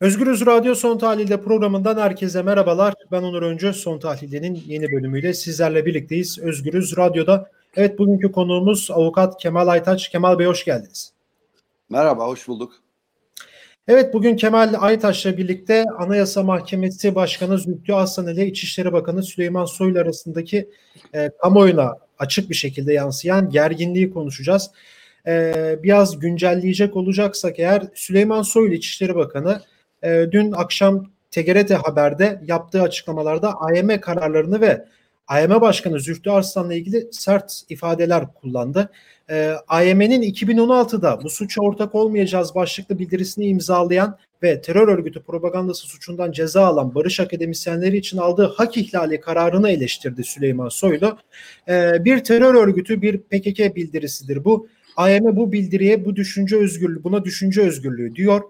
Özgürüz 0.00 0.46
Radyo 0.46 0.74
Son 0.74 0.98
Tahlil'de 0.98 1.40
programından 1.40 1.98
herkese 1.98 2.42
merhabalar. 2.42 2.94
Ben 3.12 3.22
Onur 3.22 3.42
Öncü. 3.42 3.72
Son 3.72 3.98
Tahlil'in 3.98 4.62
yeni 4.66 4.92
bölümüyle 4.92 5.34
sizlerle 5.34 5.86
birlikteyiz. 5.86 6.38
Özgürüz 6.38 6.96
Radyo'da. 6.96 7.50
Evet 7.76 7.98
bugünkü 7.98 8.32
konuğumuz 8.32 8.90
avukat 8.90 9.40
Kemal 9.40 9.68
Aytaç. 9.68 10.08
Kemal 10.08 10.38
Bey 10.38 10.46
hoş 10.46 10.64
geldiniz. 10.64 11.12
Merhaba, 11.90 12.26
hoş 12.26 12.48
bulduk. 12.48 12.72
Evet 13.88 14.14
bugün 14.14 14.36
Kemal 14.36 14.74
Aytaş'la 14.78 15.36
birlikte 15.36 15.84
Anayasa 15.98 16.42
Mahkemesi 16.42 17.14
Başkanı 17.14 17.58
Zülfü 17.58 17.92
Aslan 17.92 18.26
ile 18.26 18.46
İçişleri 18.46 18.92
Bakanı 18.92 19.22
Süleyman 19.22 19.64
Soylu 19.64 19.98
arasındaki 19.98 20.70
e, 21.14 21.30
kamuoyuna 21.42 21.98
açık 22.18 22.50
bir 22.50 22.54
şekilde 22.54 22.92
yansıyan 22.92 23.50
gerginliği 23.50 24.10
konuşacağız. 24.10 24.70
E, 25.26 25.52
biraz 25.82 26.18
güncelleyecek 26.18 26.96
olacaksak 26.96 27.58
eğer 27.58 27.82
Süleyman 27.94 28.42
Soylu 28.42 28.74
İçişleri 28.74 29.14
Bakanı 29.14 29.62
e, 30.02 30.26
dün 30.32 30.52
akşam 30.52 31.06
TGRT 31.30 31.70
Haber'de 31.70 32.40
yaptığı 32.46 32.82
açıklamalarda 32.82 33.52
AYM 33.60 34.00
kararlarını 34.00 34.60
ve 34.60 34.84
AYM 35.28 35.60
Başkanı 35.60 36.00
Zühtü 36.00 36.30
Arslan'la 36.30 36.74
ilgili 36.74 37.08
sert 37.12 37.62
ifadeler 37.68 38.34
kullandı. 38.34 38.90
E, 39.30 39.52
AYM'nin 39.68 40.22
2016'da 40.22 41.20
bu 41.22 41.30
suça 41.30 41.62
ortak 41.62 41.94
olmayacağız 41.94 42.54
başlıklı 42.54 42.98
bildirisini 42.98 43.46
imzalayan 43.46 44.18
ve 44.42 44.60
terör 44.60 44.88
örgütü 44.88 45.22
propagandası 45.22 45.86
suçundan 45.86 46.32
ceza 46.32 46.64
alan 46.64 46.94
barış 46.94 47.20
akademisyenleri 47.20 47.96
için 47.96 48.18
aldığı 48.18 48.54
hak 48.56 48.76
ihlali 48.76 49.20
kararını 49.20 49.70
eleştirdi 49.70 50.24
Süleyman 50.24 50.68
Soylu. 50.68 51.18
E, 51.68 52.04
bir 52.04 52.24
terör 52.24 52.54
örgütü 52.54 53.02
bir 53.02 53.18
PKK 53.18 53.76
bildirisidir 53.76 54.44
bu. 54.44 54.68
AYM 54.96 55.36
bu 55.36 55.52
bildiriye 55.52 56.04
bu 56.04 56.16
düşünce 56.16 56.56
özgürlüğü 56.56 57.04
buna 57.04 57.24
düşünce 57.24 57.62
özgürlüğü 57.62 58.14
diyor. 58.14 58.42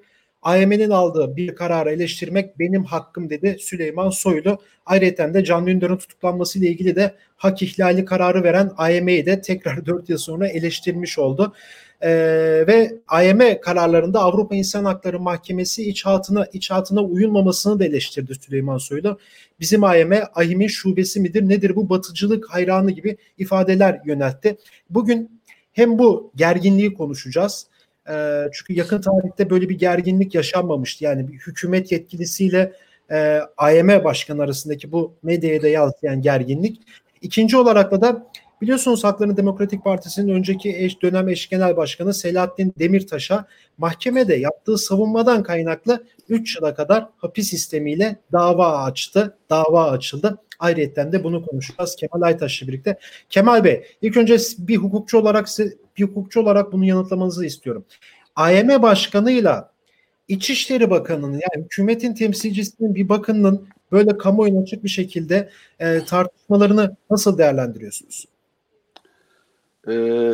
AYM'nin 0.42 0.90
aldığı 0.90 1.36
bir 1.36 1.54
kararı 1.54 1.90
eleştirmek 1.90 2.58
benim 2.58 2.84
hakkım 2.84 3.30
dedi 3.30 3.56
Süleyman 3.60 4.10
Soylu. 4.10 4.58
Ayrıca 4.86 5.34
de 5.34 5.44
Can 5.44 5.66
Dündar'ın 5.66 5.96
tutuklanması 5.96 6.58
ile 6.58 6.68
ilgili 6.68 6.96
de 6.96 7.14
hak 7.36 7.62
ihlali 7.62 8.04
kararı 8.04 8.42
veren 8.42 8.70
AYM'yi 8.76 9.26
de 9.26 9.40
tekrar 9.40 9.86
4 9.86 10.08
yıl 10.08 10.18
sonra 10.18 10.48
eleştirmiş 10.48 11.18
oldu. 11.18 11.54
Ee, 12.02 12.64
ve 12.66 12.92
AYM 13.08 13.60
kararlarında 13.60 14.20
Avrupa 14.20 14.54
İnsan 14.54 14.84
Hakları 14.84 15.20
Mahkemesi 15.20 15.88
iç 15.88 16.06
hatına, 16.06 16.46
iç 16.52 16.70
hatına 16.70 17.02
uyulmamasını 17.02 17.78
da 17.78 17.84
eleştirdi 17.84 18.34
Süleyman 18.34 18.78
Soylu. 18.78 19.18
Bizim 19.60 19.84
AYM, 19.84 20.12
AYM'in 20.34 20.66
şubesi 20.66 21.20
midir 21.20 21.48
nedir 21.48 21.76
bu 21.76 21.88
batıcılık 21.88 22.50
hayranı 22.50 22.90
gibi 22.90 23.16
ifadeler 23.38 24.00
yöneltti. 24.04 24.56
Bugün 24.90 25.40
hem 25.72 25.98
bu 25.98 26.32
gerginliği 26.36 26.94
konuşacağız 26.94 27.66
e, 28.10 28.44
çünkü 28.52 28.72
yakın 28.72 29.00
tarihte 29.00 29.50
böyle 29.50 29.68
bir 29.68 29.78
gerginlik 29.78 30.34
yaşanmamıştı. 30.34 31.04
Yani 31.04 31.28
bir 31.28 31.38
hükümet 31.38 31.92
yetkilisiyle 31.92 32.72
e, 33.10 33.40
AYM 33.56 34.04
başkanı 34.04 34.42
arasındaki 34.42 34.92
bu 34.92 35.14
medyaya 35.22 35.62
da 35.62 35.68
yansıyan 35.68 36.22
gerginlik. 36.22 36.82
İkinci 37.22 37.56
olarak 37.56 37.92
da 37.92 38.26
biliyorsunuz 38.62 39.04
Hakların 39.04 39.36
Demokratik 39.36 39.84
Partisi'nin 39.84 40.32
önceki 40.32 40.76
eş, 40.76 41.02
dönem 41.02 41.28
eş 41.28 41.48
genel 41.48 41.76
başkanı 41.76 42.14
Selahattin 42.14 42.74
Demirtaş'a 42.78 43.46
mahkemede 43.78 44.34
yaptığı 44.34 44.78
savunmadan 44.78 45.42
kaynaklı 45.42 46.04
3 46.28 46.56
yıla 46.56 46.74
kadar 46.74 47.08
hapis 47.16 47.50
sistemiyle 47.50 48.16
dava 48.32 48.82
açtı. 48.82 49.36
Dava 49.50 49.90
açıldı. 49.90 50.38
Ayrıca 50.58 51.12
de 51.12 51.24
bunu 51.24 51.46
konuşacağız 51.46 51.96
Kemal 51.96 52.22
Aytaş'la 52.22 52.68
birlikte. 52.68 52.98
Kemal 53.30 53.64
Bey 53.64 53.84
ilk 54.02 54.16
önce 54.16 54.36
bir 54.58 54.76
hukukçu 54.76 55.18
olarak 55.18 55.48
size 55.48 55.74
bir 55.98 56.04
hukukçu 56.04 56.40
olarak 56.40 56.72
bunu 56.72 56.84
yanıtlamanızı 56.84 57.46
istiyorum. 57.46 57.84
AYM 58.36 58.82
Başkanı'yla 58.82 59.72
İçişleri 60.28 60.90
Bakanı'nın 60.90 61.32
yani 61.32 61.64
hükümetin 61.64 62.14
temsilcisinin 62.14 62.94
bir 62.94 63.08
bakanının 63.08 63.68
böyle 63.92 64.18
kamuoyuna 64.18 64.60
açık 64.62 64.84
bir 64.84 64.88
şekilde 64.88 65.50
e, 65.78 66.04
tartışmalarını 66.04 66.96
nasıl 67.10 67.38
değerlendiriyorsunuz? 67.38 68.24
Ee, 69.88 70.32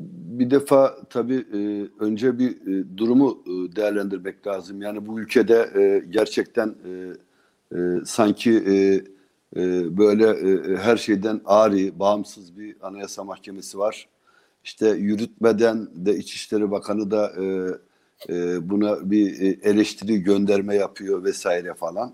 bir 0.00 0.50
defa 0.50 0.96
tabii 1.10 1.46
e, 1.54 1.88
önce 2.04 2.38
bir 2.38 2.50
e, 2.50 2.96
durumu 2.96 3.42
e, 3.46 3.76
değerlendirmek 3.76 4.46
lazım. 4.46 4.82
Yani 4.82 5.06
bu 5.06 5.20
ülkede 5.20 5.70
e, 5.74 6.04
gerçekten 6.10 6.68
e, 6.68 6.90
e, 7.76 7.78
sanki 8.04 8.50
e, 8.50 8.74
e, 9.56 9.96
böyle 9.98 10.26
e, 10.26 10.76
her 10.76 10.96
şeyden 10.96 11.40
ari, 11.44 11.98
bağımsız 11.98 12.58
bir 12.58 12.76
anayasa 12.82 13.24
mahkemesi 13.24 13.78
var 13.78 14.08
işte 14.64 14.88
yürütmeden 14.88 15.88
de 15.94 16.16
İçişleri 16.16 16.70
Bakanı 16.70 17.10
da 17.10 17.32
e, 17.42 17.68
e, 18.28 18.70
buna 18.70 19.10
bir 19.10 19.40
e, 19.40 19.70
eleştiri 19.70 20.22
gönderme 20.22 20.74
yapıyor 20.74 21.24
vesaire 21.24 21.74
falan. 21.74 22.12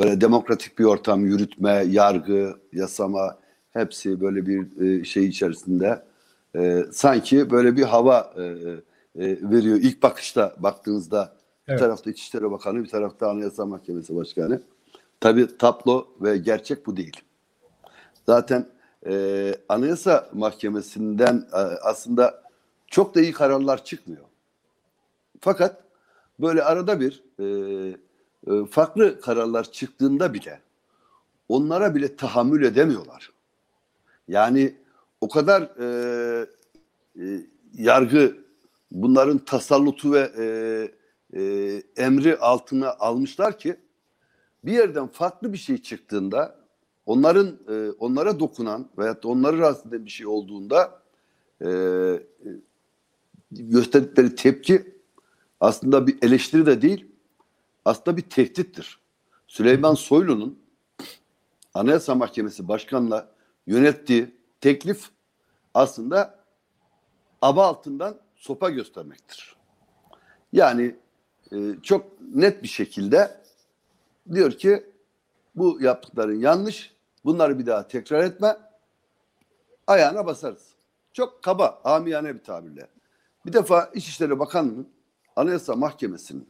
Böyle 0.00 0.20
demokratik 0.20 0.78
bir 0.78 0.84
ortam, 0.84 1.26
yürütme, 1.26 1.84
yargı, 1.88 2.54
yasama 2.72 3.38
hepsi 3.70 4.20
böyle 4.20 4.46
bir 4.46 4.80
e, 4.80 5.04
şey 5.04 5.26
içerisinde 5.26 6.02
e, 6.56 6.84
sanki 6.92 7.50
böyle 7.50 7.76
bir 7.76 7.82
hava 7.82 8.34
e, 8.36 8.42
e, 8.42 9.50
veriyor. 9.50 9.76
İlk 9.76 10.02
bakışta 10.02 10.54
baktığınızda 10.58 11.36
evet. 11.68 11.78
bir 11.78 11.84
tarafta 11.84 12.10
İçişleri 12.10 12.50
Bakanı, 12.50 12.84
bir 12.84 12.88
tarafta 12.88 13.30
Anayasa 13.30 13.66
Mahkemesi 13.66 14.16
Başkanı. 14.16 14.62
Tabii 15.20 15.56
tablo 15.58 16.06
ve 16.20 16.38
gerçek 16.38 16.86
bu 16.86 16.96
değil. 16.96 17.20
Zaten 18.26 18.66
e, 19.06 19.54
Anayasa 19.68 20.30
Mahkemesi'nden 20.32 21.46
e, 21.52 21.56
aslında 21.82 22.42
çok 22.86 23.14
da 23.14 23.20
iyi 23.20 23.32
kararlar 23.32 23.84
çıkmıyor. 23.84 24.24
Fakat 25.40 25.84
böyle 26.40 26.64
arada 26.64 27.00
bir 27.00 27.24
e, 27.38 27.44
e, 28.46 28.66
farklı 28.66 29.20
kararlar 29.20 29.72
çıktığında 29.72 30.34
bile 30.34 30.60
onlara 31.48 31.94
bile 31.94 32.16
tahammül 32.16 32.64
edemiyorlar. 32.64 33.32
Yani 34.28 34.76
o 35.20 35.28
kadar 35.28 35.62
e, 35.62 36.46
e, 37.20 37.46
yargı 37.74 38.36
bunların 38.90 39.38
tasallutu 39.38 40.12
ve 40.12 40.32
e, 40.38 40.46
e, 41.40 41.82
emri 41.96 42.36
altına 42.36 42.92
almışlar 42.92 43.58
ki 43.58 43.76
bir 44.64 44.72
yerden 44.72 45.06
farklı 45.06 45.52
bir 45.52 45.58
şey 45.58 45.82
çıktığında 45.82 46.65
onların 47.06 47.58
e, 47.68 47.90
onlara 47.90 48.40
dokunan 48.40 48.88
veyahut 48.98 49.24
da 49.24 49.28
onları 49.28 49.58
rahatsız 49.58 49.86
eden 49.86 50.04
bir 50.04 50.10
şey 50.10 50.26
olduğunda 50.26 51.02
e, 51.64 51.68
gösterdikleri 53.50 54.34
tepki 54.34 54.96
aslında 55.60 56.06
bir 56.06 56.18
eleştiri 56.22 56.66
de 56.66 56.82
değil, 56.82 57.06
aslında 57.84 58.16
bir 58.16 58.22
tehdittir. 58.22 59.00
Süleyman 59.46 59.94
Soylu'nun 59.94 60.58
Anayasa 61.74 62.14
Mahkemesi 62.14 62.68
Başkanı'na 62.68 63.28
yönettiği 63.66 64.34
teklif 64.60 65.10
aslında 65.74 66.44
aba 67.42 67.66
altından 67.66 68.20
sopa 68.36 68.70
göstermektir. 68.70 69.56
Yani 70.52 70.96
e, 71.52 71.56
çok 71.82 72.20
net 72.34 72.62
bir 72.62 72.68
şekilde 72.68 73.40
diyor 74.32 74.52
ki 74.52 74.84
bu 75.54 75.78
yaptıkların 75.80 76.40
yanlış, 76.40 76.95
Bunları 77.26 77.58
bir 77.58 77.66
daha 77.66 77.88
tekrar 77.88 78.24
etme. 78.24 78.56
Ayağına 79.86 80.26
basarız. 80.26 80.68
Çok 81.12 81.42
kaba, 81.42 81.80
amiyane 81.84 82.34
bir 82.34 82.44
tabirle. 82.44 82.88
Bir 83.46 83.52
defa 83.52 83.90
İçişleri 83.94 84.38
Bakanlığı'nın 84.38 84.88
Anayasa 85.36 85.76
Mahkemesi'nin 85.76 86.48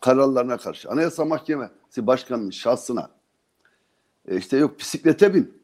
kararlarına 0.00 0.56
karşı, 0.56 0.90
Anayasa 0.90 1.24
Mahkemesi 1.24 2.06
Başkanı'nın 2.06 2.50
şahsına 2.50 3.10
e 4.28 4.36
işte 4.36 4.56
yok 4.56 4.78
bisiklete 4.78 5.34
bin, 5.34 5.62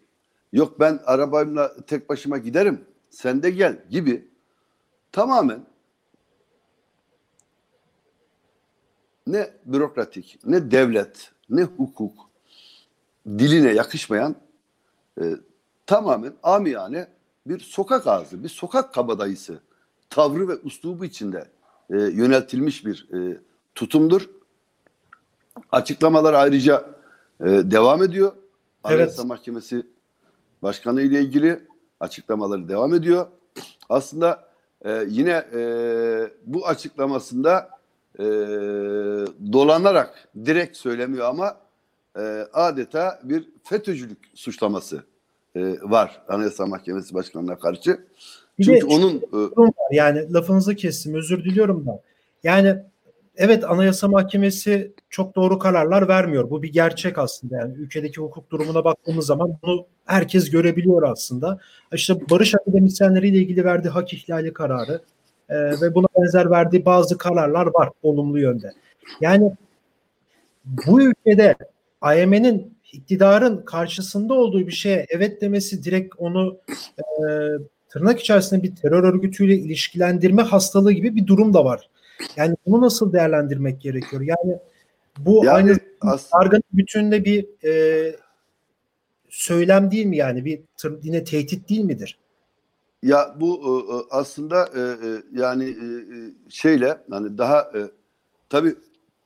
yok 0.53 0.81
ben 0.81 1.01
arabayla 1.05 1.77
tek 1.87 2.09
başıma 2.09 2.39
giderim, 2.39 2.85
sen 3.11 3.43
de 3.43 3.51
gel 3.51 3.85
gibi 3.91 4.31
tamamen 5.13 5.67
ne 9.27 9.51
bürokratik, 9.65 10.39
ne 10.45 10.71
devlet, 10.71 11.33
ne 11.51 11.63
hukuk, 11.63 12.31
diline 13.27 13.73
yakışmayan 13.73 14.37
e, 15.21 15.35
tamamen 15.87 16.33
amiyane 16.43 17.09
bir 17.47 17.61
sokak 17.61 18.07
ağzı, 18.07 18.45
bir 18.45 18.49
sokak 18.49 18.95
kabadayısı 18.95 19.61
tavrı 20.11 20.49
ve 20.49 20.57
uslubu 20.57 21.05
içinde 21.05 21.49
e, 21.91 21.97
yöneltilmiş 21.97 22.87
bir 22.87 23.09
e, 23.15 23.39
tutumdur. 23.75 24.31
Açıklamalar 25.73 26.35
ayrıca 26.35 26.85
e, 27.41 27.45
devam 27.45 28.03
ediyor. 28.03 28.33
Evet. 28.33 28.95
Anayasa 28.95 29.25
Mahkemesi 29.25 29.87
Başkanı 30.63 31.03
ile 31.03 31.21
ilgili 31.21 31.61
açıklamaları 32.01 32.69
devam 32.69 32.95
ediyor. 32.95 33.27
Aslında 33.89 34.49
e, 34.85 35.05
yine 35.09 35.47
e, 35.55 35.61
bu 36.45 36.67
açıklamasında 36.67 37.71
e, 38.19 38.25
dolanarak 39.53 40.29
direkt 40.45 40.77
söylemiyor 40.77 41.29
ama 41.29 41.57
e, 42.17 42.47
adeta 42.53 43.21
bir 43.23 43.49
FETÖ'cülük 43.65 44.19
suçlaması 44.35 45.05
e, 45.55 45.61
var 45.83 46.23
Anayasa 46.29 46.67
Mahkemesi 46.67 47.15
Başkanı'na 47.15 47.59
karşı. 47.59 48.01
Bir 48.59 48.65
Çünkü 48.65 48.87
onun 48.87 49.17
e, 49.17 49.97
yani 49.97 50.33
lafınızı 50.33 50.77
kestim 50.77 51.15
özür 51.15 51.45
diliyorum 51.45 51.87
da. 51.87 52.01
Yani 52.43 52.77
evet 53.37 53.65
Anayasa 53.65 54.09
Mahkemesi 54.09 54.93
çok 55.11 55.37
doğru 55.37 55.59
kararlar 55.59 56.09
vermiyor. 56.09 56.51
Bu 56.51 56.63
bir 56.63 56.73
gerçek 56.73 57.19
aslında. 57.19 57.57
Yani 57.57 57.75
ülkedeki 57.75 58.21
hukuk 58.21 58.51
durumuna 58.51 58.85
baktığımız 58.85 59.27
zaman 59.27 59.59
bunu 59.63 59.87
herkes 60.07 60.51
görebiliyor 60.51 61.03
aslında. 61.03 61.59
İşte 61.93 62.15
Barış 62.31 62.55
Akademisyenleri 62.55 63.29
ile 63.29 63.39
ilgili 63.39 63.65
verdiği 63.65 63.89
hak 63.89 64.13
ihlali 64.13 64.53
kararı 64.53 65.01
e, 65.49 65.57
ve 65.57 65.95
buna 65.95 66.07
benzer 66.19 66.51
verdiği 66.51 66.85
bazı 66.85 67.19
kararlar 67.19 67.67
var 67.67 67.91
olumlu 68.03 68.39
yönde. 68.39 68.73
Yani 69.21 69.53
bu 70.65 71.03
ülkede 71.03 71.55
AYM'nin 72.01 72.77
iktidarın 72.93 73.63
karşısında 73.65 74.35
olduğu 74.35 74.67
bir 74.67 74.73
şeye 74.73 75.07
evet 75.09 75.41
demesi 75.41 75.85
direkt 75.85 76.15
onu 76.19 76.59
e, 76.99 77.03
tırnak 77.89 78.21
içerisinde 78.21 78.63
bir 78.63 78.77
terör 78.77 79.05
örgütüyle 79.05 79.55
ilişkilendirme 79.55 80.43
hastalığı 80.43 80.93
gibi 80.93 81.17
bir 81.17 81.27
durum 81.27 81.55
da 81.55 81.65
var. 81.65 81.91
Yani 82.37 82.57
bunu 82.67 82.81
nasıl 82.83 83.13
değerlendirmek 83.13 83.81
gerekiyor? 83.81 84.23
Yani 84.23 84.59
bu 85.19 85.45
Yani 85.45 85.55
aynı 85.57 85.77
aslında- 86.01 86.61
bütününde 86.73 87.25
bir 87.25 87.47
e, 87.65 88.17
söylem 89.29 89.91
değil 89.91 90.07
mi 90.07 90.17
yani? 90.17 90.45
Bir 90.45 90.61
tır, 90.77 90.99
yine 91.03 91.25
tehdit 91.25 91.69
değil 91.69 91.85
midir? 91.85 92.19
Ya 93.03 93.37
bu 93.41 93.55
e, 93.57 93.95
e, 93.95 93.97
aslında 94.11 94.65
e, 94.65 94.83
yani 95.33 95.77
şeyle 96.49 96.99
hani 97.11 97.39
daha 97.39 97.71
tabii 98.49 98.75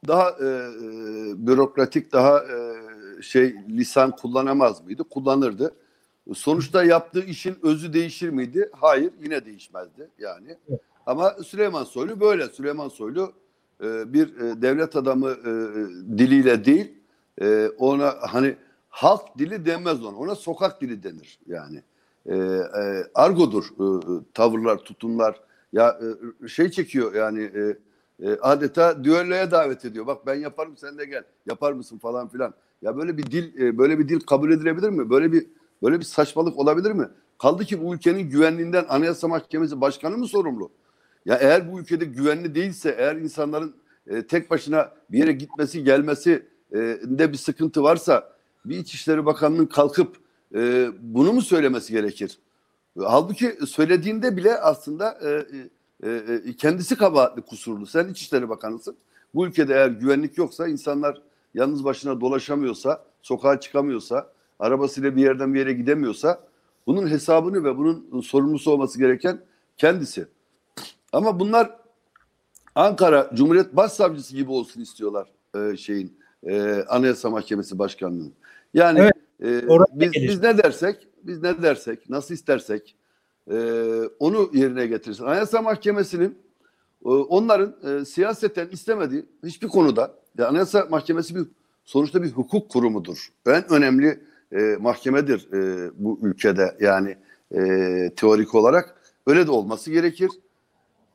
daha 0.09 0.31
e, 0.31 0.45
e, 0.45 1.47
bürokratik 1.47 2.13
daha 2.13 2.39
e, 2.39 2.77
şey 3.23 3.55
lisan 3.69 4.17
kullanamaz 4.17 4.85
mıydı? 4.85 5.05
Kullanırdı. 5.05 5.75
Sonuçta 6.35 6.85
yaptığı 6.85 7.25
işin 7.25 7.57
özü 7.63 7.93
değişir 7.93 8.29
miydi? 8.31 8.71
Hayır, 8.73 9.13
yine 9.23 9.45
değişmezdi 9.45 10.09
yani. 10.19 10.57
Ama 11.07 11.31
Süleyman 11.31 11.85
Soylu 11.85 12.21
böyle. 12.21 12.49
Süleyman 12.49 12.89
Soylu 12.89 13.33
e, 13.85 14.13
bir 14.13 14.37
e, 14.37 14.63
devlet 14.63 14.97
adamı 14.97 15.31
e, 15.31 15.53
diliyle 16.19 16.65
değil, 16.65 16.95
e, 17.43 17.69
ona 17.79 18.15
hani 18.21 18.57
halk 18.89 19.39
dili 19.39 19.67
denmez 19.67 20.05
ona. 20.05 20.17
Ona 20.17 20.35
sokak 20.35 20.81
dili 20.81 21.03
denir 21.03 21.39
yani 21.47 21.83
e, 22.27 22.37
e, 22.37 23.05
argodur 23.15 23.65
e, 23.65 23.85
e, 23.85 24.21
tavırlar, 24.35 24.79
tutumlar. 24.79 25.41
Ya 25.73 26.01
e, 26.45 26.49
şey 26.49 26.71
çekiyor 26.71 27.15
yani 27.15 27.43
e, 27.43 27.77
e, 28.23 28.33
adeta 28.41 29.05
düelloya 29.05 29.51
davet 29.51 29.85
ediyor. 29.85 30.07
Bak 30.07 30.27
ben 30.27 30.35
yaparım 30.35 30.77
sen 30.77 30.99
de 30.99 31.05
gel. 31.05 31.25
Yapar 31.47 31.73
mısın 31.73 31.99
falan 31.99 32.29
filan. 32.29 32.55
Ya 32.83 32.97
böyle 32.97 33.19
bir 33.19 33.27
dil 33.27 33.63
e, 33.63 33.79
böyle 33.79 33.99
bir 33.99 34.09
dil 34.09 34.21
kabul 34.21 34.53
edilebilir 34.53 34.91
mi? 34.91 35.11
Böyle 35.11 35.33
bir 35.33 35.47
böyle 35.83 35.99
bir 35.99 36.05
saçmalık 36.05 36.59
olabilir 36.59 36.91
mi? 36.91 37.09
Kaldı 37.39 37.65
ki 37.65 37.85
bu 37.85 37.95
ülkenin 37.95 38.31
güvenliğinden 38.31 38.85
Anayasa 38.89 39.29
Mahkemesi 39.29 39.81
Başkanı 39.81 40.19
mı 40.19 40.27
sorumlu? 40.27 40.71
Ya 41.25 41.37
eğer 41.37 41.73
bu 41.73 41.81
ülkede 41.81 42.05
güvenli 42.05 42.55
değilse, 42.55 42.95
eğer 42.99 43.17
insanların 43.17 43.75
e, 44.07 44.27
tek 44.27 44.51
başına 44.51 44.93
bir 45.11 45.19
yere 45.19 45.33
gitmesi, 45.33 45.85
gelmesi 45.85 46.47
e, 46.73 46.79
de 47.03 47.33
bir 47.33 47.37
sıkıntı 47.37 47.83
varsa 47.83 48.33
bir 48.65 48.79
İçişleri 48.79 49.27
Bakanı'nın 49.27 49.67
kalkıp 49.67 50.17
e, 50.55 50.89
bunu 51.01 51.33
mu 51.33 51.43
söylemesi 51.43 51.93
gerekir? 51.93 52.39
Halbuki 52.99 53.59
söylediğinde 53.67 54.37
bile 54.37 54.57
aslında 54.57 55.19
e, 55.25 55.47
e, 56.03 56.11
e, 56.11 56.57
kendisi 56.57 56.97
kabahatli 56.97 57.43
kusurlu. 57.43 57.87
Sen 57.87 58.09
İçişleri 58.09 58.49
Bakanısın. 58.49 58.97
Bu 59.35 59.47
ülkede 59.47 59.75
eğer 59.75 59.89
güvenlik 59.89 60.39
yoksa, 60.39 60.69
insanlar 60.69 61.23
yalnız 61.55 61.85
başına 61.85 62.21
dolaşamıyorsa, 62.21 63.05
sokağa 63.23 63.61
çıkamıyorsa, 63.61 64.33
arabasıyla 64.59 65.17
bir 65.17 65.23
yerden 65.23 65.55
bir 65.55 65.59
yere 65.59 65.73
gidemiyorsa 65.73 66.41
bunun 66.87 67.11
hesabını 67.11 67.65
ve 67.65 67.79
bunun 67.79 68.21
sorumlusu 68.21 68.71
olması 68.71 68.99
gereken 68.99 69.41
kendisi. 69.77 70.27
Ama 71.13 71.41
bunlar 71.41 71.77
Ankara 72.75 73.31
Cumhuriyet 73.35 73.77
Başsavcısı 73.77 74.37
gibi 74.37 74.51
olsun 74.51 74.81
istiyorlar 74.81 75.29
e, 75.55 75.77
şeyin 75.77 76.19
e, 76.47 76.85
Anayasa 76.89 77.31
Mahkemesi 77.31 77.79
Başkanlığı'nın. 77.79 78.33
Yani 78.75 78.99
Evet, 79.01 79.13
e, 79.43 79.69
biz, 79.93 80.11
gelir. 80.11 80.29
biz 80.29 80.43
ne 80.43 80.59
dersek, 80.59 81.09
biz 81.23 81.43
ne 81.43 81.63
dersek, 81.63 82.11
nasıl 82.11 82.35
istersek 82.35 82.97
e, 83.51 83.57
onu 84.19 84.51
yerine 84.53 84.87
getirsin. 84.87 85.25
Anayasa 85.25 85.63
Mahkemesi'nin 85.63 86.39
e, 87.05 87.09
onların 87.09 88.01
e, 88.01 88.05
siyaseten 88.05 88.69
istemediği 88.69 89.27
hiçbir 89.45 89.69
konuda, 89.69 90.15
ya 90.39 90.49
Anayasa 90.49 90.87
Mahkemesi 90.91 91.35
bir 91.35 91.47
sonuçta 91.85 92.23
bir 92.23 92.31
hukuk 92.31 92.69
kurumudur. 92.71 93.29
En 93.47 93.73
önemli 93.73 94.21
e, 94.53 94.77
mahkemedir 94.81 95.53
e, 95.53 95.91
bu 95.95 96.19
ülkede 96.23 96.77
yani 96.81 97.17
teorik 98.17 98.55
olarak 98.55 98.97
öyle 99.27 99.47
de 99.47 99.51
olması 99.51 99.91
gerekir 99.91 100.31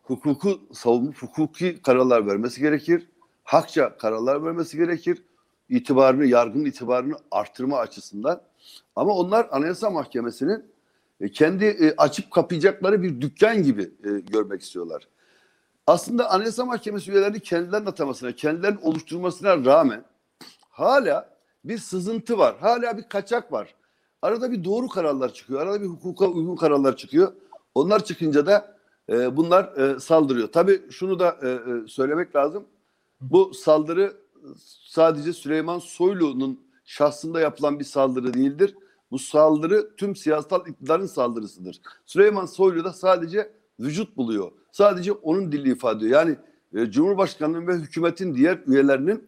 hukuku 0.06 0.60
savunup 0.74 1.18
hukuki 1.18 1.82
kararlar 1.82 2.28
vermesi 2.28 2.62
gerekir. 2.62 3.08
Hakça 3.44 3.98
kararlar 3.98 4.44
vermesi 4.44 4.78
gerekir. 4.78 5.24
İtibarını, 5.70 6.26
yargının 6.26 6.66
itibarını 6.66 7.16
arttırma 7.32 7.78
açısından. 7.78 8.42
Ama 8.96 9.14
onlar 9.14 9.48
Anayasa 9.52 9.90
Mahkemesi'nin 9.90 10.66
e, 11.22 11.32
kendi 11.32 11.66
e, 11.66 11.96
açıp 11.98 12.32
kapayacakları 12.32 13.04
bir 13.04 13.22
dükkan 13.22 13.64
gibi 13.64 13.82
e, 13.82 14.10
görmek 14.20 14.62
istiyorlar. 14.62 15.08
Aslında 15.88 16.32
Anayasa 16.32 16.66
Mahkemesi 16.66 17.12
üyelerini 17.12 17.40
kendilerinin 17.40 17.88
atamasına, 17.88 18.32
kendilerinin 18.32 18.82
oluşturmasına 18.82 19.66
rağmen 19.66 20.04
hala 20.70 21.36
bir 21.66 21.78
sızıntı 21.78 22.38
var. 22.38 22.56
Hala 22.60 22.98
bir 22.98 23.10
kaçak 23.10 23.52
var. 23.52 23.76
Arada 24.22 24.52
bir 24.52 24.64
doğru 24.64 24.88
kararlar 24.88 25.34
çıkıyor. 25.34 25.62
Arada 25.62 25.82
bir 25.82 25.88
hukuka 25.88 26.28
uygun 26.28 26.56
kararlar 26.56 26.98
çıkıyor. 26.98 27.34
Onlar 27.76 28.06
çıkınca 28.06 28.46
da 28.46 28.78
e, 29.10 29.38
bunlar 29.38 29.78
e, 29.78 30.00
saldırıyor. 30.00 30.48
Tabii 30.52 30.82
şunu 30.92 31.20
da 31.20 31.38
e, 31.42 31.50
e, 31.50 31.88
söylemek 31.88 32.36
lazım. 32.36 32.66
Bu 33.22 33.54
saldırı 33.54 34.18
sadece 34.86 35.34
Süleyman 35.34 35.80
Soylu'nun 35.80 36.60
şahsında 36.86 37.40
yapılan 37.40 37.80
bir 37.80 37.86
saldırı 37.86 38.34
değildir. 38.34 38.76
Bu 39.16 39.20
saldırı 39.20 39.96
tüm 39.98 40.16
siyasal 40.16 40.68
iktidarın 40.68 41.06
saldırısıdır. 41.06 41.82
Süleyman 42.06 42.46
Soylu 42.46 42.84
da 42.84 42.94
sadece 42.94 43.52
vücut 43.80 44.18
buluyor. 44.18 44.52
Sadece 44.72 45.12
onun 45.12 45.52
dili 45.52 45.72
ifade 45.72 45.98
ediyor. 46.06 46.12
Yani 46.12 46.36
e, 46.74 46.92
Cumhurbaşkanı'nın 46.92 47.68
ve 47.68 47.74
hükümetin 47.74 48.36
diğer 48.36 48.60
üyelerinin 48.68 49.24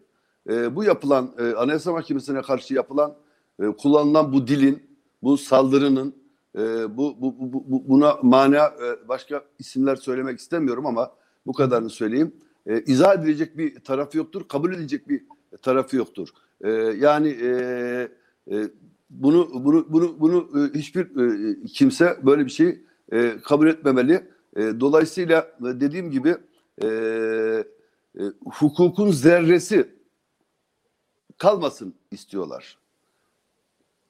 e, 0.50 0.76
bu 0.76 0.84
yapılan 0.84 1.34
e, 1.38 1.52
Anayasa 1.54 1.92
Mahkemesi'ne 1.92 2.42
karşı 2.42 2.74
yapılan 2.74 3.14
e, 3.62 3.66
kullanılan 3.66 4.32
bu 4.32 4.46
dilin, 4.46 4.82
bu 5.22 5.36
saldırının 5.38 6.14
e, 6.58 6.96
bu, 6.96 7.16
bu, 7.20 7.34
bu, 7.38 7.64
bu- 7.66 7.88
buna 7.88 8.18
mana 8.22 8.66
e, 8.66 9.08
başka 9.08 9.44
isimler 9.58 9.96
söylemek 9.96 10.38
istemiyorum 10.38 10.86
ama 10.86 11.12
bu 11.46 11.52
kadarını 11.52 11.90
söyleyeyim. 11.90 12.32
E, 12.66 12.80
izah 12.80 13.14
edilecek 13.14 13.58
bir 13.58 13.80
tarafı 13.80 14.18
yoktur, 14.18 14.48
kabul 14.48 14.72
edilecek 14.72 15.08
bir 15.08 15.22
tarafı 15.62 15.96
yoktur. 15.96 16.28
E, 16.60 16.70
yani 17.00 17.28
e, 17.28 17.48
e, 18.50 18.68
bunu 19.10 19.64
bunu 19.64 19.86
bunu 19.92 20.20
bunu 20.20 20.48
e, 20.54 20.78
hiçbir 20.78 21.04
e, 21.04 21.64
kimse 21.66 22.18
böyle 22.22 22.44
bir 22.44 22.50
şeyi 22.50 22.84
e, 23.12 23.36
kabul 23.44 23.66
etmemeli. 23.66 24.28
Dolayısıyla 24.56 25.52
dediğim 25.60 26.10
gibi 26.10 26.36
hukukun 28.44 29.10
zerresi 29.10 29.88
kalmasın 31.38 31.94
istiyorlar. 32.10 32.78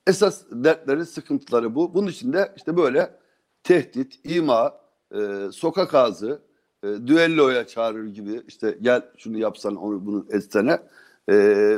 Esas 0.06 0.44
dertleri, 0.50 1.06
sıkıntıları 1.06 1.74
bu. 1.74 1.94
Bunun 1.94 2.06
için 2.06 2.32
de 2.32 2.52
işte 2.56 2.76
böyle 2.76 3.18
tehdit, 3.62 4.20
ima, 4.24 4.80
e, 5.14 5.48
sokak 5.52 5.94
ağzı, 5.94 6.42
e, 6.82 6.86
düelloya 7.06 7.66
çağırır 7.66 8.06
gibi 8.06 8.42
işte 8.48 8.78
gel 8.82 9.02
şunu 9.16 9.38
yapsan 9.38 9.76
onu 9.76 10.06
bunu 10.06 10.26
etsene. 10.30 10.78
E, 11.30 11.34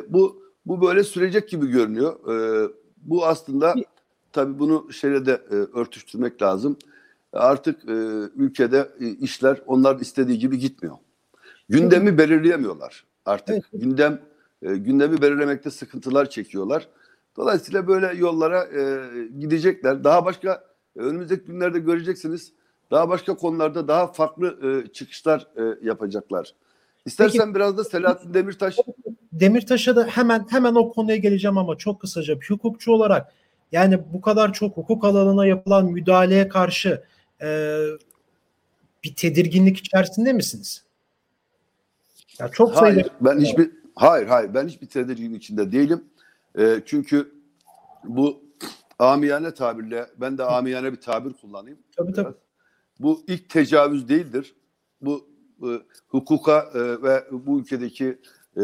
bu 0.09 0.43
bu 0.67 0.83
böyle 0.83 1.05
sürecek 1.05 1.49
gibi 1.49 1.67
görünüyor. 1.67 2.35
E, 2.35 2.69
bu 3.00 3.26
aslında 3.26 3.75
tabii 4.33 4.59
bunu 4.59 4.92
şeyle 4.92 5.26
de 5.26 5.33
e, 5.50 5.54
örtüştürmek 5.54 6.42
lazım. 6.42 6.76
Artık 7.33 7.85
e, 7.88 7.92
ülkede 8.37 8.90
e, 9.00 9.07
işler 9.09 9.62
onlar 9.66 10.00
istediği 10.00 10.38
gibi 10.38 10.59
gitmiyor. 10.59 10.97
Gündemi 11.69 12.19
belirleyemiyorlar 12.19 13.04
artık. 13.26 13.54
Evet. 13.54 13.64
Gündem 13.73 14.21
e, 14.62 14.76
gündemi 14.76 15.23
belirlemekte 15.23 15.71
sıkıntılar 15.71 16.30
çekiyorlar. 16.30 16.88
Dolayısıyla 17.37 17.87
böyle 17.87 18.19
yollara 18.19 18.64
e, 18.64 19.09
gidecekler. 19.38 20.04
Daha 20.04 20.25
başka 20.25 20.64
e, 20.97 21.00
önümüzdeki 21.00 21.45
günlerde 21.45 21.78
göreceksiniz. 21.78 22.52
Daha 22.90 23.09
başka 23.09 23.37
konularda 23.37 23.88
daha 23.88 24.07
farklı 24.07 24.59
e, 24.62 24.92
çıkışlar 24.92 25.49
e, 25.57 25.87
yapacaklar. 25.87 26.54
İstersen 27.07 27.54
biraz 27.54 27.78
da 27.78 27.85
Selahattin 27.85 28.35
Demirtaş 28.35 28.76
Demirtaş'a 29.33 29.97
da 29.97 30.07
hemen 30.07 30.47
hemen 30.50 30.75
o 30.75 30.92
konuya 30.92 31.16
geleceğim 31.16 31.59
ama 31.59 31.76
çok 31.78 32.00
kısaca 32.00 32.40
bir 32.40 32.47
hukukçu 32.47 32.92
olarak 32.92 33.33
yani 33.73 34.00
bu 34.12 34.21
kadar 34.21 34.52
çok 34.52 34.76
hukuk 34.76 35.04
alanına 35.04 35.47
yapılan 35.47 35.87
müdahaleye 35.87 36.49
karşı 36.49 37.04
e, 37.42 37.78
bir 39.04 39.14
tedirginlik 39.14 39.78
içerisinde 39.78 40.33
misiniz? 40.33 40.85
Ya 42.38 42.49
çok 42.49 42.75
sayıda 42.75 43.00
Hayır, 43.00 43.11
ben 43.21 43.40
hiçbir 43.40 43.71
hayır 43.95 44.26
hayır 44.26 44.54
ben 44.54 44.69
hiçbir 44.69 44.87
tedirgin 44.87 45.35
içinde 45.35 45.73
değilim. 45.73 46.04
Ee, 46.59 46.83
çünkü 46.87 47.33
bu 48.04 48.42
amiyane 48.99 49.54
tabirle 49.54 50.07
ben 50.16 50.38
de 50.38 50.45
amiyane 50.45 50.92
bir 50.92 51.00
tabir 51.00 51.33
kullanayım. 51.33 51.78
tabii 51.97 52.12
tabii. 52.12 52.35
Bu 53.00 53.23
ilk 53.26 53.49
tecavüz 53.49 54.09
değildir. 54.09 54.54
Bu 55.00 55.30
e, 55.62 55.81
hukuka 56.09 56.71
e, 56.75 57.02
ve 57.02 57.25
bu 57.33 57.61
ülkedeki 57.61 58.19
e, 58.57 58.62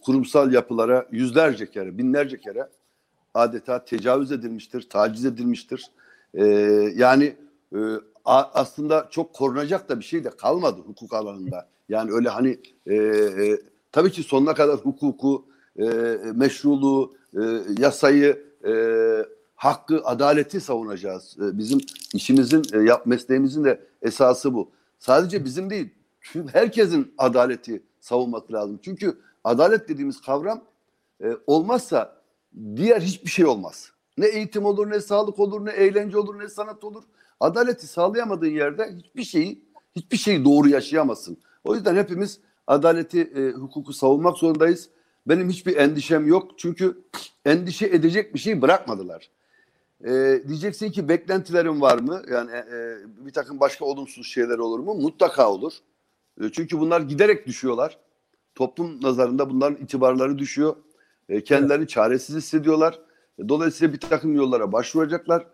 kurumsal 0.00 0.52
yapılara 0.52 1.06
yüzlerce 1.10 1.70
kere, 1.70 1.98
binlerce 1.98 2.40
kere 2.40 2.68
adeta 3.34 3.84
tecavüz 3.84 4.32
edilmiştir, 4.32 4.88
taciz 4.88 5.24
edilmiştir. 5.24 5.90
Yani 6.94 7.36
aslında 8.24 9.08
çok 9.10 9.34
korunacak 9.34 9.88
da 9.88 9.98
bir 9.98 10.04
şey 10.04 10.24
de 10.24 10.30
kalmadı 10.30 10.80
hukuk 10.86 11.14
alanında. 11.14 11.68
Yani 11.88 12.12
öyle 12.12 12.28
hani 12.28 12.58
tabii 13.92 14.10
ki 14.10 14.22
sonuna 14.22 14.54
kadar 14.54 14.76
hukuku, 14.76 15.44
meşruluğu, 16.34 17.14
yasayı, 17.78 18.44
hakkı, 19.54 20.00
adaleti 20.04 20.60
savunacağız. 20.60 21.36
Bizim 21.38 21.80
işimizin, 22.14 22.62
mesleğimizin 23.04 23.64
de 23.64 23.80
esası 24.02 24.54
bu. 24.54 24.70
Sadece 24.98 25.44
bizim 25.44 25.70
değil, 25.70 25.90
tüm 26.20 26.48
herkesin 26.48 27.14
adaleti 27.18 27.82
savunması 28.00 28.52
lazım. 28.52 28.80
Çünkü 28.82 29.18
adalet 29.44 29.88
dediğimiz 29.88 30.20
kavram 30.20 30.64
e, 31.24 31.36
olmazsa 31.46 32.16
diğer 32.76 33.00
hiçbir 33.00 33.30
şey 33.30 33.46
olmaz. 33.46 33.92
Ne 34.18 34.26
eğitim 34.26 34.64
olur, 34.64 34.90
ne 34.90 35.00
sağlık 35.00 35.38
olur, 35.38 35.66
ne 35.66 35.70
eğlence 35.70 36.18
olur, 36.18 36.38
ne 36.38 36.48
sanat 36.48 36.84
olur. 36.84 37.02
Adaleti 37.40 37.86
sağlayamadığın 37.86 38.50
yerde 38.50 38.94
hiçbir 38.96 39.22
şeyi, 39.22 39.64
hiçbir 39.96 40.16
şeyi 40.16 40.44
doğru 40.44 40.68
yaşayamazsın. 40.68 41.38
O 41.64 41.74
yüzden 41.74 41.96
hepimiz 41.96 42.40
adaleti, 42.66 43.20
e, 43.20 43.50
hukuku 43.50 43.92
savunmak 43.92 44.38
zorundayız. 44.38 44.88
Benim 45.26 45.50
hiçbir 45.50 45.76
endişem 45.76 46.26
yok. 46.26 46.58
Çünkü 46.58 46.98
endişe 47.44 47.86
edecek 47.86 48.34
bir 48.34 48.38
şey 48.38 48.62
bırakmadılar. 48.62 49.30
E, 50.04 50.42
diyeceksin 50.48 50.90
ki 50.90 51.08
beklentilerin 51.08 51.80
var 51.80 51.98
mı? 51.98 52.22
Yani 52.30 52.50
e, 52.50 52.96
bir 53.26 53.32
takım 53.32 53.60
başka 53.60 53.84
olumsuz 53.84 54.26
şeyler 54.26 54.58
olur 54.58 54.78
mu? 54.78 54.94
Mutlaka 54.94 55.52
olur. 55.52 55.72
E, 56.40 56.52
çünkü 56.52 56.80
bunlar 56.80 57.00
giderek 57.00 57.46
düşüyorlar. 57.46 57.98
Toplum 58.54 59.02
nazarında 59.02 59.50
bunların 59.50 59.82
itibarları 59.82 60.38
düşüyor. 60.38 60.76
E, 61.28 61.44
kendilerini 61.44 61.82
evet. 61.82 61.90
çaresiz 61.90 62.36
hissediyorlar. 62.36 62.98
E, 63.38 63.48
dolayısıyla 63.48 63.94
bir 63.94 64.00
takım 64.00 64.34
yollara 64.34 64.72
başvuracaklar. 64.72 65.46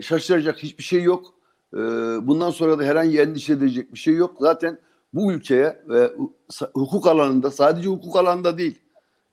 Şaşıracak 0.00 0.62
hiçbir 0.62 0.82
şey 0.82 1.02
yok. 1.02 1.34
Bundan 2.22 2.50
sonra 2.50 2.78
da 2.78 2.84
herhangi 2.84 3.20
endişe 3.20 3.52
edecek 3.52 3.92
bir 3.92 3.98
şey 3.98 4.14
yok. 4.14 4.36
Zaten 4.40 4.78
bu 5.12 5.32
ülkeye 5.32 5.82
ve 5.88 6.12
hukuk 6.74 7.06
alanında 7.06 7.50
sadece 7.50 7.88
hukuk 7.88 8.16
alanında 8.16 8.58
değil 8.58 8.78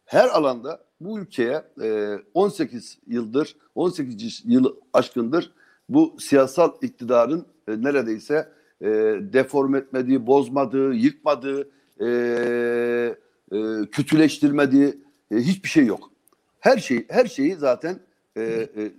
her 0.05 0.29
alanda 0.29 0.83
bu 1.01 1.19
ülkeye 1.19 1.63
e, 1.81 2.17
18 2.33 2.97
yıldır 3.07 3.55
18 3.75 4.43
yıl 4.45 4.75
aşkındır 4.93 5.51
bu 5.89 6.15
siyasal 6.19 6.71
iktidarın 6.81 7.45
neredeyse 7.67 8.51
e, 8.81 8.87
deform 9.33 9.75
etmediği, 9.75 10.27
bozmadığı, 10.27 10.93
yıkmadığı, 10.93 11.69
e, 11.99 12.07
e, 13.51 13.57
kötüleştirmediği 13.91 14.97
e, 15.31 15.35
hiçbir 15.35 15.69
şey 15.69 15.85
yok. 15.85 16.11
Her 16.59 16.77
şey 16.77 17.05
her 17.09 17.25
şeyi 17.25 17.55
zaten 17.55 17.99
e, 18.35 18.41
e, 18.41 18.83
e, 18.83 18.89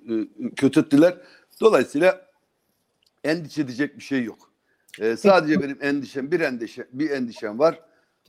kötü 0.56 0.80
ettiler. 0.80 1.16
Dolayısıyla 1.60 2.26
endişe 3.24 3.62
edecek 3.62 3.98
bir 3.98 4.02
şey 4.02 4.24
yok. 4.24 4.52
E, 5.00 5.16
sadece 5.16 5.62
benim 5.62 5.78
endişem 5.80 6.30
bir 6.30 6.40
endişe 6.40 6.88
bir 6.92 7.10
endişem 7.10 7.58
var. 7.58 7.80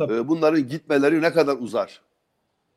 E, 0.01 0.27
bunların 0.27 0.67
gitmeleri 0.67 1.21
ne 1.21 1.33
kadar 1.33 1.57
uzar? 1.59 2.01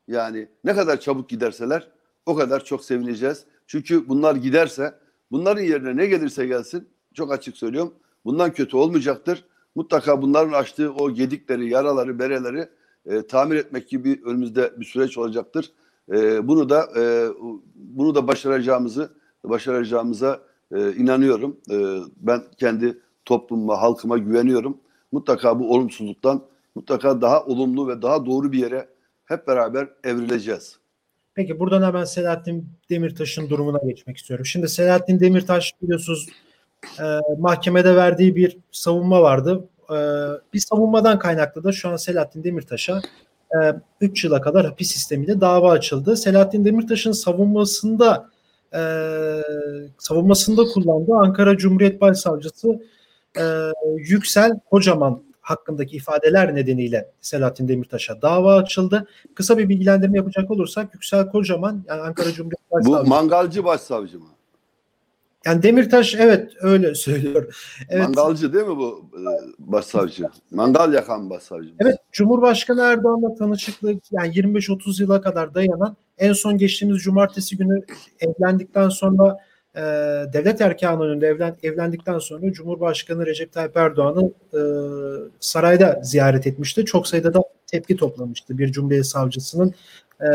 Yani 0.07 0.47
ne 0.63 0.75
kadar 0.75 0.99
çabuk 0.99 1.29
giderseler 1.29 1.87
o 2.25 2.35
kadar 2.35 2.65
çok 2.65 2.85
sevineceğiz. 2.85 3.45
Çünkü 3.67 4.09
bunlar 4.09 4.35
giderse 4.35 4.93
bunların 5.31 5.61
yerine 5.61 5.97
ne 5.97 6.05
gelirse 6.05 6.47
gelsin 6.47 6.89
çok 7.13 7.31
açık 7.31 7.57
söylüyorum 7.57 7.93
bundan 8.27 8.53
kötü 8.53 8.77
olmayacaktır. 8.77 9.43
Mutlaka 9.75 10.21
bunların 10.21 10.53
açtığı 10.53 10.93
o 10.93 11.11
gedikleri, 11.11 11.69
yaraları, 11.69 12.19
bereleri 12.19 12.67
e, 13.05 13.27
tamir 13.27 13.55
etmek 13.55 13.89
gibi 13.89 14.21
önümüzde 14.25 14.73
bir 14.79 14.85
süreç 14.85 15.17
olacaktır. 15.17 15.71
E, 16.11 16.47
bunu 16.47 16.69
da 16.69 16.87
e, 16.97 17.27
bunu 17.75 18.15
da 18.15 18.27
başaracağımızı 18.27 19.09
başaracağımıza 19.43 20.41
e, 20.75 20.93
inanıyorum. 20.93 21.57
E, 21.71 21.75
ben 22.17 22.43
kendi 22.57 22.97
toplumuma, 23.25 23.81
halkıma 23.81 24.17
güveniyorum. 24.17 24.77
Mutlaka 25.11 25.59
bu 25.59 25.73
olumsuzluktan 25.73 26.43
mutlaka 26.75 27.21
daha 27.21 27.45
olumlu 27.45 27.87
ve 27.87 28.01
daha 28.01 28.25
doğru 28.25 28.51
bir 28.51 28.59
yere 28.59 28.89
hep 29.25 29.47
beraber 29.47 29.87
evrileceğiz. 30.03 30.79
Peki 31.33 31.59
buradan 31.59 31.83
hemen 31.83 32.03
Selahattin 32.03 32.69
Demirtaş'ın 32.89 33.49
durumuna 33.49 33.79
geçmek 33.85 34.17
istiyorum. 34.17 34.45
Şimdi 34.45 34.69
Selahattin 34.69 35.19
Demirtaş 35.19 35.73
biliyorsunuz 35.81 36.29
e, 36.99 37.19
mahkemede 37.39 37.95
verdiği 37.95 38.35
bir 38.35 38.57
savunma 38.71 39.21
vardı. 39.21 39.69
E, 39.89 39.97
bir 40.53 40.59
savunmadan 40.59 41.19
kaynaklı 41.19 41.63
da 41.63 41.71
şu 41.71 41.89
an 41.89 41.95
Selahattin 41.95 42.43
Demirtaş'a 42.43 43.01
3 44.01 44.23
e, 44.23 44.27
yıla 44.27 44.41
kadar 44.41 44.65
hapis 44.65 44.91
sistemiyle 44.91 45.41
dava 45.41 45.71
açıldı. 45.71 46.17
Selahattin 46.17 46.65
Demirtaş'ın 46.65 47.11
savunmasında 47.11 48.29
e, 48.73 48.81
savunmasında 49.97 50.63
kullandığı 50.63 51.13
Ankara 51.15 51.57
Cumhuriyet 51.57 52.01
Başsavcısı 52.01 52.81
e, 53.39 53.43
Yüksel 53.97 54.59
Kocaman 54.69 55.23
hakkındaki 55.41 55.95
ifadeler 55.95 56.55
nedeniyle 56.55 57.11
Selahattin 57.21 57.67
Demirtaş'a 57.67 58.21
dava 58.21 58.55
açıldı. 58.55 59.07
Kısa 59.35 59.57
bir 59.57 59.69
bilgilendirme 59.69 60.17
yapacak 60.17 60.51
olursak 60.51 60.93
Yüksel 60.93 61.31
Kocaman 61.31 61.83
yani 61.87 62.01
Ankara 62.01 62.31
Cumhuriyet 62.31 62.71
Başsavcısı. 62.71 63.05
Bu 63.05 63.09
mangalcı 63.09 63.65
başsavcı 63.65 64.19
mı? 64.19 64.27
Yani 65.47 65.63
Demirtaş 65.63 66.15
evet 66.15 66.51
öyle 66.61 66.95
söylüyor. 66.95 67.55
Evet. 67.89 68.03
Mangalcı 68.03 68.53
değil 68.53 68.65
mi 68.65 68.77
bu 68.77 69.09
e, 69.15 69.31
başsavcı? 69.59 70.25
Mangal 70.51 70.93
yakan 70.93 71.29
başsavcı. 71.29 71.69
Evet 71.79 71.95
Cumhurbaşkanı 72.11 72.81
Erdoğan'la 72.81 73.35
tanışıklık 73.35 74.11
yani 74.11 74.33
25-30 74.33 75.01
yıla 75.01 75.21
kadar 75.21 75.53
dayanan 75.55 75.95
en 76.17 76.33
son 76.33 76.57
geçtiğimiz 76.57 77.03
cumartesi 77.03 77.57
günü 77.57 77.81
evlendikten 78.19 78.89
sonra 78.89 79.37
e, 79.75 79.81
devlet 80.33 80.61
erkanı 80.61 81.03
önünde 81.03 81.27
evlen, 81.27 81.57
evlendikten 81.63 82.19
sonra 82.19 82.51
Cumhurbaşkanı 82.51 83.25
Recep 83.25 83.53
Tayyip 83.53 83.77
Erdoğan'ı 83.77 84.31
e, 84.53 84.61
sarayda 85.39 85.99
ziyaret 86.03 86.47
etmişti. 86.47 86.85
Çok 86.85 87.07
sayıda 87.07 87.33
da 87.33 87.39
tepki 87.67 87.95
toplamıştı 87.95 88.57
bir 88.57 88.71
Cumhuriyet 88.71 89.05
Savcısının 89.05 89.73
e, 90.21 90.27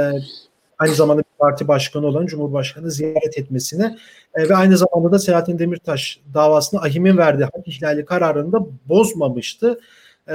aynı 0.82 0.94
zamanda 0.94 1.22
bir 1.22 1.38
parti 1.38 1.68
başkanı 1.68 2.06
olan 2.06 2.26
Cumhurbaşkanı 2.26 2.90
ziyaret 2.90 3.38
etmesine 3.38 3.96
e, 4.34 4.48
ve 4.48 4.56
aynı 4.56 4.76
zamanda 4.76 5.12
da 5.12 5.18
Selahattin 5.18 5.58
Demirtaş 5.58 6.20
davasını 6.34 6.80
ahimin 6.80 7.16
verdiği 7.16 7.44
hak 7.44 7.68
ihlali 7.68 8.04
kararını 8.04 8.52
da 8.52 8.60
bozmamıştı 8.88 9.80
e, 10.28 10.34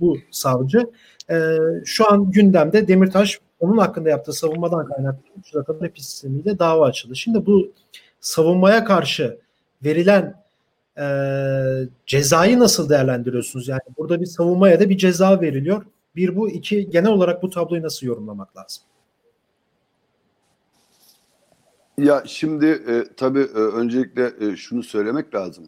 bu 0.00 0.18
savcı. 0.30 0.90
E, 1.30 1.56
şu 1.84 2.12
an 2.12 2.30
gündemde 2.30 2.88
Demirtaş 2.88 3.38
onun 3.60 3.78
hakkında 3.78 4.08
yaptığı 4.08 4.32
savunmadan 4.32 4.86
kaynaklı 4.86 5.22
3 5.38 5.54
dakikada 5.54 5.84
hapis 5.84 6.06
sistemiyle 6.06 6.58
dava 6.58 6.86
açıldı. 6.86 7.16
Şimdi 7.16 7.46
bu 7.46 7.72
savunmaya 8.20 8.84
karşı 8.84 9.38
verilen 9.84 10.42
e, 10.98 11.04
cezayı 12.06 12.58
nasıl 12.58 12.88
değerlendiriyorsunuz? 12.88 13.68
Yani 13.68 13.80
burada 13.98 14.20
bir 14.20 14.26
savunmaya 14.26 14.80
da 14.80 14.88
bir 14.88 14.98
ceza 14.98 15.40
veriliyor. 15.40 15.82
Bir 16.16 16.36
bu, 16.36 16.50
iki 16.50 16.90
genel 16.90 17.10
olarak 17.10 17.42
bu 17.42 17.50
tabloyu 17.50 17.82
nasıl 17.82 18.06
yorumlamak 18.06 18.56
lazım? 18.56 18.84
Ya 21.98 22.22
şimdi 22.26 22.66
e, 22.66 23.04
tabii 23.16 23.40
e, 23.40 23.58
öncelikle 23.58 24.32
e, 24.40 24.56
şunu 24.56 24.82
söylemek 24.82 25.34
lazım. 25.34 25.64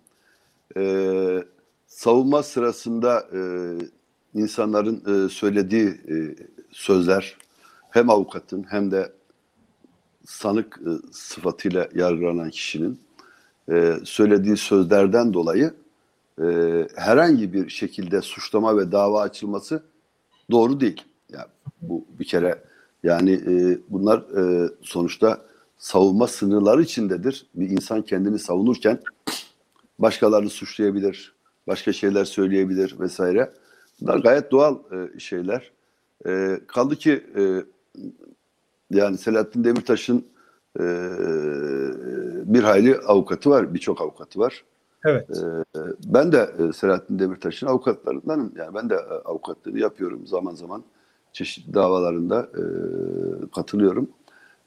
E, 0.76 1.44
savunma 1.86 2.42
sırasında 2.42 3.26
e, 3.32 3.40
insanların 4.34 5.26
e, 5.26 5.28
söylediği 5.28 5.88
e, 5.88 6.36
sözler 6.72 7.36
hem 7.90 8.10
avukatın 8.10 8.66
hem 8.68 8.90
de 8.90 9.12
sanık 10.26 10.80
e, 10.86 10.90
sıfatıyla 11.12 11.88
yargılanan 11.94 12.50
kişinin 12.50 13.00
e, 13.72 13.94
söylediği 14.04 14.56
sözlerden 14.56 15.34
dolayı 15.34 15.74
e, 16.42 16.44
herhangi 16.96 17.52
bir 17.52 17.68
şekilde 17.68 18.20
suçlama 18.22 18.76
ve 18.76 18.92
dava 18.92 19.22
açılması 19.22 19.82
doğru 20.50 20.80
değil. 20.80 21.02
Yani 21.32 21.48
bu 21.82 22.04
bir 22.18 22.24
kere 22.24 22.58
yani 23.02 23.32
e, 23.32 23.78
bunlar 23.88 24.18
e, 24.18 24.70
sonuçta 24.82 25.49
savunma 25.80 26.26
sınırları 26.26 26.82
içindedir. 26.82 27.46
Bir 27.54 27.70
insan 27.70 28.02
kendini 28.02 28.38
savunurken 28.38 29.00
başkalarını 29.98 30.50
suçlayabilir, 30.50 31.34
başka 31.66 31.92
şeyler 31.92 32.24
söyleyebilir 32.24 32.96
vesaire. 33.00 33.52
Bunlar 34.00 34.18
gayet 34.18 34.50
doğal 34.50 34.78
e, 34.92 35.18
şeyler. 35.18 35.72
E, 36.26 36.60
kaldı 36.66 36.96
ki 36.96 37.26
e, 37.36 37.64
yani 38.90 39.18
Selahattin 39.18 39.64
Demirtaş'ın 39.64 40.26
e, 40.80 40.84
bir 42.44 42.62
hayli 42.62 42.98
avukatı 42.98 43.50
var, 43.50 43.74
birçok 43.74 44.00
avukatı 44.00 44.38
var. 44.38 44.64
Evet. 45.04 45.30
E, 45.30 45.78
ben 46.04 46.32
de 46.32 46.72
Selahattin 46.72 47.18
Demirtaş'ın 47.18 47.66
avukatlarındanım. 47.66 48.52
Yani 48.56 48.74
ben 48.74 48.90
de 48.90 48.98
avukatlığını 49.24 49.78
yapıyorum 49.78 50.26
zaman 50.26 50.54
zaman. 50.54 50.84
Çeşitli 51.32 51.74
davalarında 51.74 52.48
e, 52.54 52.62
katılıyorum. 53.54 54.10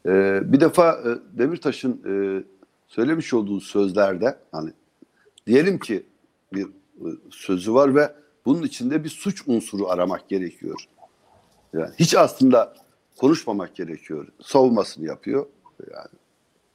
E, 0.06 0.42
bir 0.54 0.60
defa 0.60 0.92
e, 0.92 1.38
Demirtaş'ın 1.38 2.02
e, 2.08 2.44
söylemiş 2.88 3.34
olduğu 3.34 3.60
sözlerde 3.60 4.38
hani 4.52 4.72
diyelim 5.48 5.80
ki 5.80 6.06
bir 6.54 6.66
e, 6.66 7.08
sözü 7.30 7.74
var 7.74 7.96
ve 7.96 8.16
bunun 8.46 8.64
içinde 8.64 9.04
bir 9.04 9.10
suç 9.10 9.44
unsuru 9.48 9.90
aramak 9.90 10.30
gerekiyor. 10.30 10.86
Yani 11.74 11.92
hiç 12.00 12.16
aslında 12.16 12.74
konuşmamak 13.18 13.76
gerekiyor. 13.76 14.28
Savunmasını 14.42 15.06
yapıyor. 15.06 15.46
Yani 15.92 16.10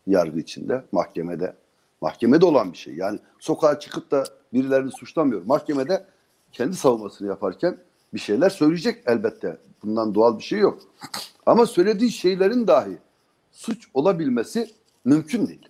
yargı 0.07 0.41
içinde, 0.41 0.85
mahkemede. 0.93 1.57
Mahkemede 2.01 2.47
olan 2.47 2.73
bir 2.73 2.79
şey. 2.79 2.95
Yani 2.95 3.19
sokağa 3.39 3.81
çıkıp 3.81 4.11
da 4.11 4.25
birilerini 4.53 4.91
suçlamıyor. 4.91 5.43
Mahkemede 5.43 6.07
kendi 6.53 6.77
savunmasını 6.77 7.29
yaparken 7.29 7.79
bir 8.15 8.19
şeyler 8.19 8.51
söyleyecek 8.51 9.03
elbette. 9.07 9.59
Bundan 9.83 10.15
doğal 10.15 10.39
bir 10.39 10.43
şey 10.45 10.59
yok. 10.59 10.83
Ama 11.47 11.67
söylediği 11.67 12.11
şeylerin 12.11 12.67
dahi 12.67 12.99
suç 13.59 13.89
olabilmesi 13.95 14.71
mümkün 15.05 15.47
değil. 15.47 15.69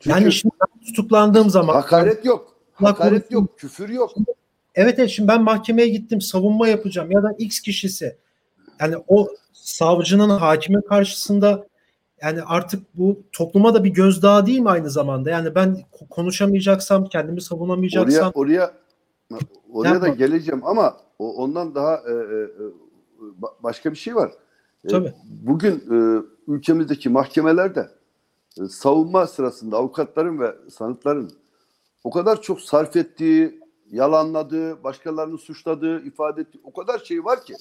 Çünkü 0.00 0.20
yani 0.20 0.32
şimdi 0.32 0.54
ben 0.60 0.86
tutuklandığım 0.86 1.50
zaman 1.50 1.74
hakaret 1.74 2.24
yok. 2.24 2.54
Hakaret 2.72 3.32
yok, 3.32 3.58
küfür 3.58 3.88
yok. 3.88 4.14
Evet 4.74 4.98
evet 4.98 5.10
şimdi 5.10 5.28
ben 5.28 5.42
mahkemeye 5.42 5.88
gittim 5.88 6.20
savunma 6.20 6.68
yapacağım 6.68 7.10
ya 7.10 7.22
da 7.22 7.32
X 7.38 7.60
kişisi 7.60 8.16
yani 8.80 8.96
o 9.08 9.28
savcının 9.52 10.28
hakimin 10.28 10.80
karşısında 10.80 11.66
yani 12.22 12.42
artık 12.42 12.82
bu 12.94 13.22
topluma 13.32 13.74
da 13.74 13.84
bir 13.84 13.90
gözdağı 13.90 14.46
değil 14.46 14.60
mi 14.60 14.70
aynı 14.70 14.90
zamanda? 14.90 15.30
Yani 15.30 15.54
ben 15.54 15.84
ko- 15.92 16.08
konuşamayacaksam, 16.08 17.04
kendimi 17.04 17.40
savunamayacaksam 17.40 18.32
Oraya 18.34 18.72
oraya 19.30 19.40
oraya 19.72 20.02
da 20.02 20.08
geleceğim 20.08 20.66
ama 20.66 20.96
ondan 21.18 21.74
daha 21.74 21.94
e, 21.94 22.12
e, 22.12 22.14
e, 22.14 22.64
ba- 23.40 23.54
başka 23.62 23.90
bir 23.90 23.96
şey 23.96 24.14
var. 24.14 24.30
E, 24.84 24.88
Tabii. 24.88 25.12
Bugün 25.24 25.74
e, 25.74 25.96
ülkemizdeki 26.48 27.08
mahkemelerde 27.08 27.90
e, 28.60 28.68
savunma 28.68 29.26
sırasında 29.26 29.76
avukatların 29.76 30.40
ve 30.40 30.56
sanıkların 30.70 31.32
o 32.04 32.10
kadar 32.10 32.42
çok 32.42 32.60
sarf 32.60 32.96
ettiği, 32.96 33.60
yalanladığı, 33.90 34.84
başkalarını 34.84 35.38
suçladığı, 35.38 36.04
ifade 36.04 36.40
ettiği 36.40 36.60
o 36.64 36.72
kadar 36.72 36.98
şey 36.98 37.24
var 37.24 37.44
ki 37.44 37.54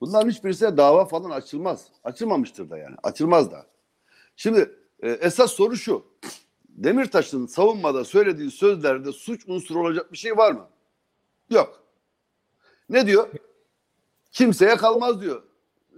bunların 0.00 0.30
hiçbirisine 0.30 0.76
dava 0.76 1.04
falan 1.04 1.30
açılmaz. 1.30 1.88
Açılmamıştır 2.04 2.70
da 2.70 2.78
yani. 2.78 2.96
Açılmaz 3.02 3.50
da. 3.50 3.66
Şimdi 4.36 4.76
e, 5.00 5.10
esas 5.10 5.52
soru 5.52 5.76
şu. 5.76 6.04
Demirtaş'ın 6.68 7.46
savunmada 7.46 8.04
söylediği 8.04 8.50
sözlerde 8.50 9.12
suç 9.12 9.44
unsuru 9.46 9.80
olacak 9.80 10.12
bir 10.12 10.18
şey 10.18 10.36
var 10.36 10.52
mı? 10.52 10.68
Yok. 11.50 11.82
Ne 12.88 13.06
diyor? 13.06 13.28
Kimseye 14.32 14.76
kalmaz 14.76 15.20
diyor. 15.20 15.42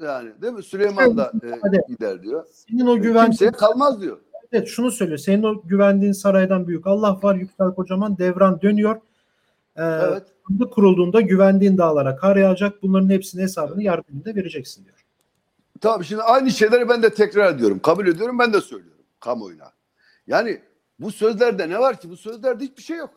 Yani 0.02 0.30
değil 0.42 0.52
mi? 0.52 0.62
Süleyman 0.62 1.16
da 1.16 1.32
e, 1.42 1.92
gider 1.92 2.22
diyor. 2.22 2.44
senin 2.50 2.86
o 2.86 2.96
E, 2.96 2.98
güven 2.98 3.24
Kimseye 3.24 3.50
kalmaz 3.52 4.00
diyor. 4.02 4.18
evet 4.52 4.68
şunu 4.68 4.90
söylüyor. 4.90 5.18
Senin 5.18 5.42
o 5.42 5.62
güvendiğin 5.62 6.12
saraydan 6.12 6.68
büyük 6.68 6.86
Allah 6.86 7.18
var 7.22 7.34
Yüksel 7.34 7.74
Kocaman 7.74 8.18
devran 8.18 8.60
dönüyor. 8.60 8.96
Ee, 9.76 9.82
Evet. 9.82 10.22
kurulduğunda 10.70 11.20
güvendiğin 11.20 11.78
dağlara 11.78 12.16
kar 12.16 12.36
yağacak. 12.36 12.82
Bunların 12.82 13.10
hepsinin 13.10 13.42
hesabını 13.42 13.82
yargı 13.82 14.04
önünde 14.12 14.34
vereceksin 14.34 14.84
diyor. 14.84 14.96
Tamam 15.80 16.04
şimdi 16.04 16.22
aynı 16.22 16.50
şeyleri 16.50 16.88
ben 16.88 17.02
de 17.02 17.10
tekrar 17.14 17.54
ediyorum. 17.54 17.78
Kabul 17.82 18.06
ediyorum 18.06 18.38
ben 18.38 18.52
de 18.52 18.60
söylüyorum 18.60 19.02
kamuoyuna. 19.20 19.72
Yani 20.26 20.60
bu 21.00 21.10
sözlerde 21.12 21.68
ne 21.68 21.78
var 21.78 22.00
ki? 22.00 22.10
Bu 22.10 22.16
sözlerde 22.16 22.64
hiçbir 22.64 22.82
şey 22.82 22.96
yok. 22.96 23.10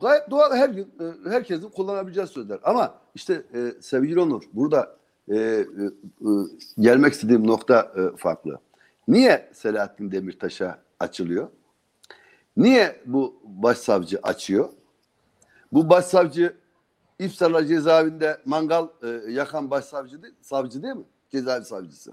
Gayet 0.00 0.30
doğal 0.30 0.52
her 0.56 0.68
gün 0.68 0.82
e, 1.26 1.30
herkesin 1.30 1.68
kullanabileceği 1.68 2.26
sözler. 2.26 2.58
Ama 2.62 2.94
işte 3.14 3.42
e, 3.54 3.72
sevgili 3.82 4.20
Onur 4.20 4.42
burada 4.52 4.96
e, 5.30 5.36
e, 5.36 5.38
e, 5.40 5.64
gelmek 6.78 7.12
istediğim 7.12 7.46
nokta 7.46 7.92
e, 7.96 8.16
farklı. 8.16 8.60
Niye 9.08 9.50
Selahattin 9.52 10.12
Demirtaş'a 10.12 10.82
açılıyor? 11.00 11.48
Niye 12.56 13.00
bu 13.06 13.40
başsavcı 13.44 14.18
açıyor? 14.22 14.68
Bu 15.72 15.90
başsavcı 15.90 16.56
İpsala 17.18 17.66
cezaevinde 17.66 18.38
mangal 18.44 18.88
e, 19.02 19.08
yakan 19.08 19.70
başsavcı 19.70 20.22
değil, 20.22 20.34
savcı 20.42 20.82
değil 20.82 20.94
mi? 20.94 21.04
Cezaevi 21.30 21.64
savcısı. 21.64 22.12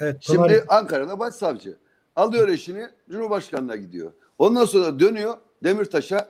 Evet. 0.00 0.16
Şimdi 0.20 0.38
Pınar- 0.38 0.64
Ankara'da 0.68 1.18
başsavcı. 1.18 1.76
Alıyor 2.16 2.48
eşini 2.48 2.88
Cumhurbaşkanı'na 3.10 3.76
gidiyor. 3.76 4.12
Ondan 4.38 4.64
sonra 4.64 5.00
dönüyor 5.00 5.34
Demirtaş'a 5.64 6.28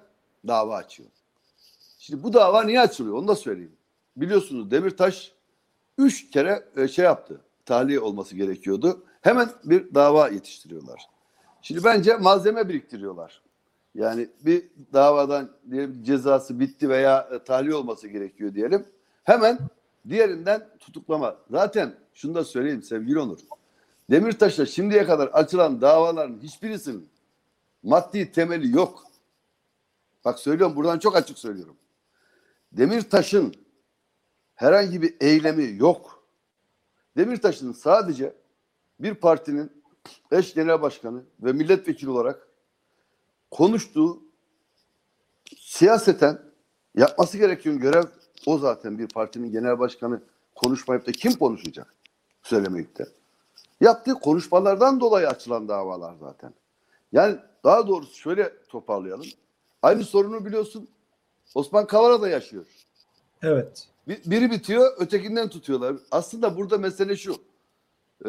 dava 0.49 0.77
açıyor. 0.77 1.09
Şimdi 1.99 2.23
bu 2.23 2.33
dava 2.33 2.63
niye 2.63 2.81
açılıyor 2.81 3.17
onu 3.17 3.29
da 3.29 3.35
söyleyeyim. 3.35 3.77
Biliyorsunuz 4.17 4.71
Demirtaş 4.71 5.33
üç 5.99 6.31
kere 6.31 6.65
e, 6.77 6.89
şey 6.89 7.05
yaptı. 7.05 7.41
Tahliye 7.67 8.01
olması 8.01 8.37
gerekiyordu. 8.37 9.05
Hemen 9.21 9.49
bir 9.65 9.95
dava 9.95 10.29
yetiştiriyorlar. 10.29 11.07
Şimdi 11.63 11.85
bence 11.85 12.17
malzeme 12.17 12.69
biriktiriyorlar. 12.69 13.43
Yani 13.95 14.29
bir 14.41 14.65
davadan 14.93 15.51
diyelim 15.71 16.03
cezası 16.05 16.61
bitti 16.61 16.89
veya 16.89 17.29
e, 17.33 17.39
tahliye 17.39 17.75
olması 17.75 18.09
gerekiyor 18.09 18.55
diyelim. 18.55 18.87
Hemen 19.25 19.59
diğerinden 20.09 20.69
tutuklama. 20.79 21.37
Zaten 21.51 21.95
şunu 22.15 22.35
da 22.35 22.45
söyleyeyim 22.45 22.83
sevgili 22.83 23.21
Onur. 23.21 23.39
Demirtaş'la 24.11 24.67
şimdiye 24.67 25.05
kadar 25.05 25.27
açılan 25.27 25.81
davaların 25.81 26.39
hiçbirisinin 26.43 27.09
maddi 27.83 28.33
temeli 28.33 28.77
yok. 28.77 29.05
Bak 30.25 30.39
söylüyorum 30.39 30.77
buradan 30.77 30.99
çok 30.99 31.17
açık 31.17 31.39
söylüyorum. 31.39 31.77
Demirtaş'ın 32.73 33.55
herhangi 34.63 35.03
bir 35.03 35.15
eylemi 35.21 35.77
yok. 35.77 36.25
Demirtaş'ın 37.17 37.73
sadece 37.73 38.35
bir 39.01 39.15
partinin 39.15 39.73
eş 40.33 40.55
genel 40.55 40.83
başkanı 40.83 41.23
ve 41.41 41.53
milletvekili 41.53 42.11
olarak 42.11 42.49
konuştuğu 43.51 44.23
siyaseten 45.57 46.41
yapması 46.97 47.39
gereken 47.39 47.79
görev 47.79 48.05
o 48.47 48.59
zaten 48.59 48.99
bir 48.99 49.09
partinin 49.09 49.53
genel 49.53 49.79
başkanı 49.79 50.23
konuşmayıp 50.55 51.07
da 51.07 51.13
kim 51.13 51.33
konuşacak 51.33 51.95
söylemeyip 52.43 52.99
de. 52.99 53.09
Yaptığı 53.81 54.15
konuşmalardan 54.15 55.01
dolayı 55.01 55.29
açılan 55.29 55.69
davalar 55.69 56.15
zaten. 56.21 56.55
Yani 57.13 57.39
daha 57.65 57.89
doğrusu 57.89 58.15
şöyle 58.15 58.53
toparlayalım. 58.69 59.27
Aynı 59.83 60.05
sorunu 60.05 60.45
biliyorsun 60.45 60.89
Osman 61.55 61.87
Kavala 61.87 62.23
da 62.23 62.29
yaşıyor. 62.29 62.65
Evet. 63.43 63.92
Bir- 64.09 64.31
Biri 64.31 64.51
bitiyor, 64.51 64.93
ötekinden 64.99 65.49
tutuyorlar. 65.49 65.97
Aslında 66.11 66.57
burada 66.57 66.79
mesele 66.79 67.17
şu. 67.17 67.37
Ee, 68.27 68.29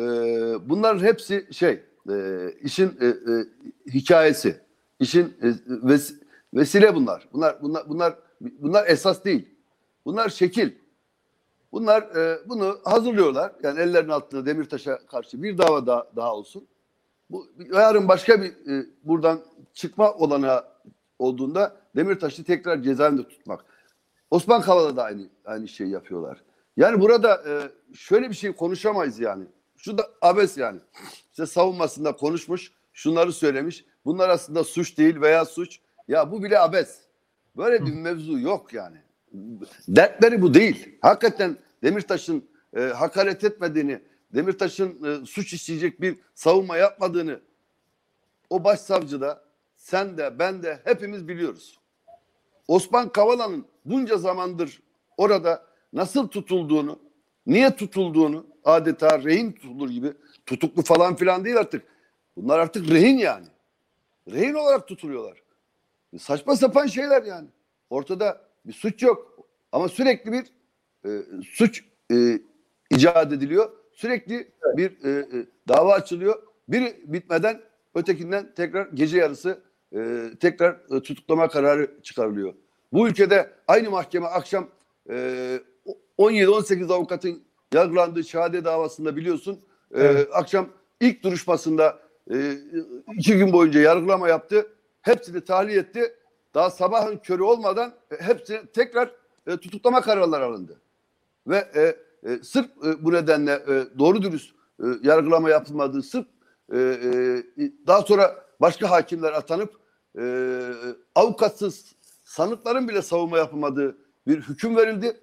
bunların 0.70 1.06
hepsi 1.06 1.48
şey, 1.52 1.84
e, 2.10 2.48
işin 2.62 2.98
e, 3.02 3.06
e, 3.08 3.46
hikayesi, 3.94 4.62
işin 5.00 5.34
e, 5.42 5.48
ves- 5.70 6.16
vesile 6.54 6.96
bunlar. 6.96 7.28
Bunlar 7.34 7.62
bunlar 7.62 7.90
bunlar 7.90 8.14
bunlar 8.42 8.88
esas 8.88 9.26
değil. 9.26 9.48
Bunlar 10.06 10.30
şekil. 10.30 10.72
Bunlar 11.72 12.02
e, 12.16 12.50
bunu 12.50 12.80
hazırlıyorlar. 12.84 13.52
Yani 13.64 13.80
ellerinin 13.80 14.10
altında 14.12 14.46
Demirtaş'a 14.46 15.06
karşı 15.06 15.44
bir 15.44 15.58
dava 15.58 15.86
daha, 15.88 16.08
daha 16.16 16.36
olsun. 16.36 16.68
Bu 17.30 17.48
yarın 17.74 18.08
başka 18.08 18.42
bir 18.42 18.50
e, 18.72 18.86
buradan 19.04 19.42
çıkma 19.74 20.14
olanağı 20.14 20.64
olduğunda 21.20 21.76
Demirtaş'ı 21.96 22.44
tekrar 22.44 22.82
cezaevinde 22.82 23.28
tutmak. 23.28 23.66
Osman 24.34 24.62
Kavala 24.62 24.96
da 24.96 25.04
aynı 25.04 25.30
aynı 25.46 25.68
şeyi 25.68 25.90
yapıyorlar. 25.90 26.44
Yani 26.78 27.02
burada 27.02 27.44
e, 27.48 27.54
şöyle 27.96 28.30
bir 28.30 28.36
şey 28.36 28.52
konuşamayız 28.52 29.20
yani. 29.20 29.46
Şu 29.78 29.98
da 29.98 30.08
abes 30.22 30.58
yani. 30.58 30.80
İşte 31.32 31.46
savunmasında 31.46 32.16
konuşmuş, 32.16 32.72
şunları 32.94 33.34
söylemiş. 33.34 33.86
Bunlar 34.06 34.30
aslında 34.30 34.64
suç 34.64 34.98
değil 34.98 35.22
veya 35.22 35.46
suç. 35.46 35.80
Ya 36.08 36.32
bu 36.32 36.44
bile 36.44 36.60
abes. 36.60 37.00
Böyle 37.58 37.86
bir 37.86 37.94
mevzu 37.94 38.40
yok 38.40 38.74
yani. 38.74 38.98
Dertleri 39.88 40.42
bu 40.42 40.54
değil. 40.54 40.98
Hakikaten 41.02 41.58
Demirtaş'ın 41.84 42.46
e, 42.78 42.82
hakaret 42.82 43.44
etmediğini, 43.44 44.02
Demirtaş'ın 44.34 45.04
e, 45.04 45.26
suç 45.26 45.54
işleyecek 45.54 46.02
bir 46.02 46.20
savunma 46.36 46.78
yapmadığını 46.78 47.40
o 48.50 48.64
başsavcı 48.64 49.22
da 49.22 49.44
sen 49.76 50.18
de 50.18 50.40
ben 50.40 50.64
de 50.64 50.82
hepimiz 50.84 51.28
biliyoruz. 51.28 51.80
Osman 52.68 53.10
Kavala'nın 53.10 53.73
bunca 53.86 54.18
zamandır 54.18 54.82
orada 55.18 55.66
nasıl 55.94 56.28
tutulduğunu, 56.28 57.00
niye 57.46 57.76
tutulduğunu 57.76 58.46
adeta 58.64 59.24
rehin 59.24 59.52
tutulur 59.52 59.90
gibi 59.90 60.14
tutuklu 60.46 60.82
falan 60.82 61.16
filan 61.16 61.46
değil 61.46 61.58
artık. 61.58 61.86
Bunlar 62.38 62.60
artık 62.60 62.90
rehin 62.90 63.18
yani. 63.18 63.46
Rehin 64.32 64.54
olarak 64.54 64.88
tutuluyorlar. 64.88 65.44
Saçma 66.20 66.56
sapan 66.56 66.88
şeyler 66.88 67.24
yani. 67.24 67.48
Ortada 67.90 68.42
bir 68.66 68.74
suç 68.74 69.04
yok. 69.04 69.48
Ama 69.72 69.90
sürekli 69.90 70.32
bir 70.32 70.46
e, 71.06 71.24
suç 71.44 71.84
e, 72.12 72.40
icat 72.90 73.34
ediliyor. 73.34 73.72
Sürekli 73.94 74.52
bir 74.78 75.06
e, 75.06 75.10
e, 75.10 75.46
dava 75.68 75.94
açılıyor. 75.94 76.44
Biri 76.68 77.04
bitmeden 77.06 77.62
ötekinden 77.96 78.54
tekrar 78.56 78.88
gece 78.94 79.18
yarısı 79.18 79.62
e, 79.96 80.30
tekrar 80.40 80.72
e, 80.98 81.02
tutuklama 81.02 81.48
kararı 81.48 82.02
çıkarılıyor. 82.04 82.54
Bu 82.94 83.08
ülkede 83.08 83.52
aynı 83.68 83.90
mahkeme 83.90 84.26
akşam 84.26 84.68
e, 85.10 85.60
17-18 86.18 86.94
avukatın 86.94 87.44
yargılandığı 87.74 88.24
şehadet 88.24 88.66
davasında 88.66 89.16
biliyorsun 89.16 89.54
e, 89.94 90.02
Evet. 90.02 90.30
akşam 90.34 90.70
ilk 91.02 91.24
duruşmasında 91.24 92.00
e, 92.34 92.54
iki 93.14 93.38
gün 93.38 93.54
boyunca 93.54 93.80
yargılama 93.80 94.30
yaptı. 94.30 94.68
Hepsini 95.02 95.42
tahliye 95.42 95.80
etti. 95.80 96.16
daha 96.54 96.70
sabahın 96.70 97.18
körü 97.18 97.44
olmadan 97.44 97.94
e, 98.12 98.16
hepsi 98.24 98.62
tekrar 98.74 99.12
e, 99.48 99.58
tutuklama 99.58 100.02
kararları 100.02 100.46
alındı. 100.46 100.82
Ve 101.48 101.58
e, 101.76 101.82
e, 102.32 102.38
sırf 102.44 102.66
e, 102.86 103.04
bu 103.04 103.14
nedenle 103.14 103.52
e, 103.52 104.00
doğru 104.00 104.22
dürüst 104.22 104.56
e, 104.80 104.86
yargılama 105.04 105.50
yapılmadığı 105.50 106.02
sırf 106.04 106.26
e, 106.74 106.78
e, 106.78 107.72
daha 107.88 108.02
sonra 108.02 108.46
başka 108.62 108.92
hakimler 108.92 109.32
atanıp 109.34 109.74
e, 110.20 110.24
avukatsız 111.16 111.96
sanıkların 112.34 112.88
bile 112.88 113.02
savunma 113.02 113.38
yapılmadığı 113.38 113.98
bir 114.28 114.42
hüküm 114.42 114.78
verildi. 114.78 115.22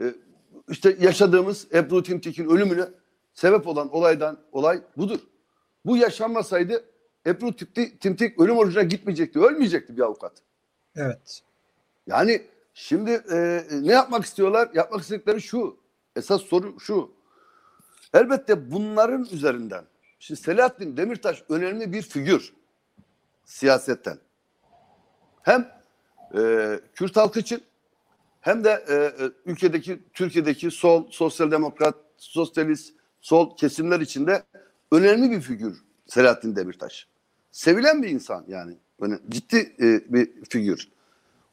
E, 0.00 0.14
işte 0.68 0.96
yaşadığımız 1.00 1.66
Ebru 1.74 2.02
Timtik'in 2.02 2.48
ölümüne 2.48 2.88
sebep 3.32 3.66
olan 3.66 3.94
olaydan 3.94 4.38
olay 4.52 4.82
budur. 4.96 5.20
Bu 5.84 5.96
yaşanmasaydı 5.96 6.84
Ebru 7.26 7.56
Timtik, 8.00 8.40
ölüm 8.40 8.56
orucuna 8.56 8.82
gitmeyecekti, 8.82 9.40
ölmeyecekti 9.40 9.96
bir 9.96 10.02
avukat. 10.02 10.32
Evet. 10.96 11.42
Yani 12.06 12.42
şimdi 12.74 13.10
e, 13.10 13.64
ne 13.70 13.92
yapmak 13.92 14.24
istiyorlar? 14.24 14.70
Yapmak 14.74 15.00
istedikleri 15.00 15.40
şu. 15.42 15.76
Esas 16.16 16.42
soru 16.42 16.80
şu. 16.80 17.10
Elbette 18.12 18.70
bunların 18.70 19.24
üzerinden. 19.32 19.84
Şimdi 20.18 20.40
Selahattin 20.40 20.96
Demirtaş 20.96 21.44
önemli 21.48 21.92
bir 21.92 22.02
figür 22.02 22.54
siyasetten. 23.44 24.18
Hem 25.42 25.73
e, 26.34 26.80
Kürt 26.94 27.16
halkı 27.16 27.40
için 27.40 27.62
hem 28.40 28.64
de 28.64 28.84
e, 28.88 28.94
e, 28.94 29.30
ülkedeki 29.46 29.98
Türkiye'deki 30.14 30.70
sol, 30.70 31.10
sosyal 31.10 31.50
demokrat, 31.50 31.94
sosyalist, 32.16 32.94
sol 33.20 33.56
kesimler 33.56 34.00
içinde 34.00 34.42
önemli 34.92 35.30
bir 35.30 35.40
figür 35.40 35.84
Selahattin 36.06 36.56
Demirtaş. 36.56 37.08
Sevilen 37.52 38.02
bir 38.02 38.08
insan 38.08 38.44
yani. 38.48 38.76
Böyle 39.00 39.18
ciddi 39.28 39.74
e, 39.80 40.12
bir 40.12 40.44
figür. 40.50 40.88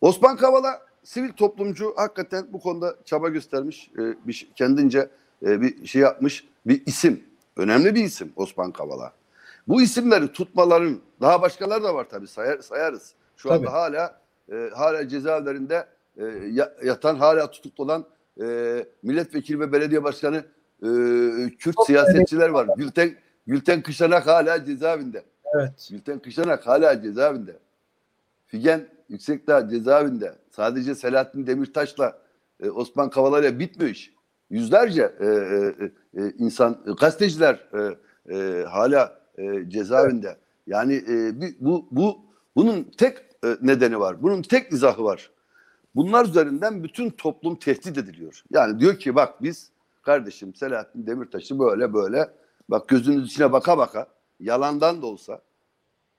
Osman 0.01 0.37
Kavala 0.37 0.81
sivil 1.03 1.33
toplumcu 1.33 1.93
hakikaten 1.95 2.47
bu 2.53 2.59
konuda 2.59 2.95
çaba 3.05 3.29
göstermiş. 3.29 3.91
E, 3.97 4.27
bir 4.27 4.51
kendince 4.55 5.09
e, 5.45 5.61
bir 5.61 5.87
şey 5.87 6.01
yapmış 6.01 6.47
bir 6.65 6.85
isim. 6.85 7.23
Önemli 7.57 7.95
bir 7.95 8.03
isim 8.03 8.33
Osman 8.35 8.71
Kavala. 8.71 9.13
Bu 9.67 9.81
isimleri 9.81 10.31
tutmaların 10.31 10.99
daha 11.21 11.41
başkaları 11.41 11.83
da 11.83 11.95
var 11.95 12.07
tabii 12.09 12.27
sayar, 12.27 12.59
sayarız. 12.59 13.13
Şu 13.37 13.49
Tabii. 13.49 13.67
anda 13.67 13.73
hala 13.73 14.20
e, 14.51 14.69
hala 14.75 15.07
cezaevlerinde 15.07 15.85
e, 16.17 16.25
ya- 16.51 16.73
yatan 16.83 17.15
hala 17.15 17.51
tutuklu 17.51 17.83
olan 17.83 18.05
e, 18.41 18.45
milletvekili 19.03 19.59
ve 19.59 19.71
belediye 19.71 20.03
başkanı 20.03 20.37
e, 20.83 20.87
Kürt 21.59 21.75
Çok 21.75 21.85
siyasetçiler 21.85 22.49
var. 22.49 22.67
Gülten 22.77 23.11
Gülten 23.47 23.81
Kışanak 23.81 24.27
hala 24.27 24.65
cezaevinde. 24.65 25.23
Evet. 25.55 25.87
Gülten 25.91 26.19
Kışanak 26.19 26.67
hala 26.67 27.01
cezaevinde. 27.01 27.57
Figen 28.47 28.87
Yüksekdağ 29.09 29.69
cezaevinde. 29.69 30.35
Sadece 30.49 30.95
Selahattin 30.95 31.47
Demirtaş'la 31.47 32.17
e, 32.63 32.69
Osman 32.69 33.09
Kavala'yla 33.09 33.59
bitmiyor 33.59 33.91
iş. 33.91 34.13
Yüzlerce 34.49 35.15
e, 35.19 35.25
e, 35.25 35.73
e, 36.23 36.31
insan, 36.37 36.83
e, 36.87 36.91
gazeteciler 36.91 37.67
e, 37.73 37.79
e, 38.35 38.63
hala 38.63 39.21
e, 39.37 39.69
cezaevinde. 39.69 40.37
Yani 40.67 40.93
e, 41.09 41.33
bu, 41.59 41.87
bu 41.91 42.19
bunun 42.55 42.83
tek 42.97 43.17
e, 43.45 43.57
nedeni 43.61 43.99
var. 43.99 44.23
Bunun 44.23 44.41
tek 44.41 44.73
izahı 44.73 45.03
var. 45.03 45.31
Bunlar 45.95 46.25
üzerinden 46.25 46.83
bütün 46.83 47.09
toplum 47.09 47.55
tehdit 47.55 47.97
ediliyor. 47.97 48.43
Yani 48.51 48.79
diyor 48.79 48.99
ki 48.99 49.15
bak 49.15 49.43
biz 49.43 49.71
kardeşim 50.01 50.55
Selahattin 50.55 51.07
Demirtaş'ı 51.07 51.59
böyle 51.59 51.93
böyle 51.93 52.29
bak 52.69 52.87
gözünüz 52.87 53.27
içine 53.27 53.51
baka 53.51 53.77
baka 53.77 54.07
yalandan 54.39 55.01
da 55.01 55.05
olsa 55.05 55.41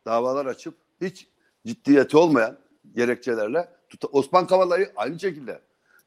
davalar 0.06 0.46
açıp 0.46 0.74
hiç 1.00 1.28
ciddiyeti 1.66 2.16
olmayan 2.16 2.58
gerekçelerle 2.94 3.68
tuta- 3.90 4.08
Osman 4.12 4.46
Kavala'yı 4.46 4.92
aynı 4.96 5.20
şekilde 5.20 5.60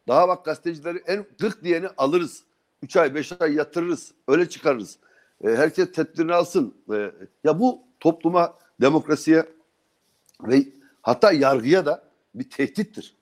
daha 0.07 0.27
bak 0.27 0.45
gazetecileri 0.45 1.03
en 1.07 1.25
gık 1.39 1.63
diyeni 1.63 1.87
alırız. 1.97 2.43
3 2.83 2.97
ay 2.97 3.15
5 3.15 3.41
ay 3.41 3.53
yatırırız. 3.53 4.11
Öyle 4.27 4.49
çıkarırız. 4.49 4.97
E, 5.43 5.47
herkes 5.49 5.91
tedbirini 5.91 6.33
alsın. 6.33 6.73
E, 6.93 7.11
ya 7.43 7.59
bu 7.59 7.81
topluma, 7.99 8.53
demokrasiye 8.81 9.45
ve 10.41 10.63
hatta 11.05 11.31
yargıya 11.31 11.85
da 11.85 12.03
bir 12.35 12.49
tehdittir. 12.49 13.15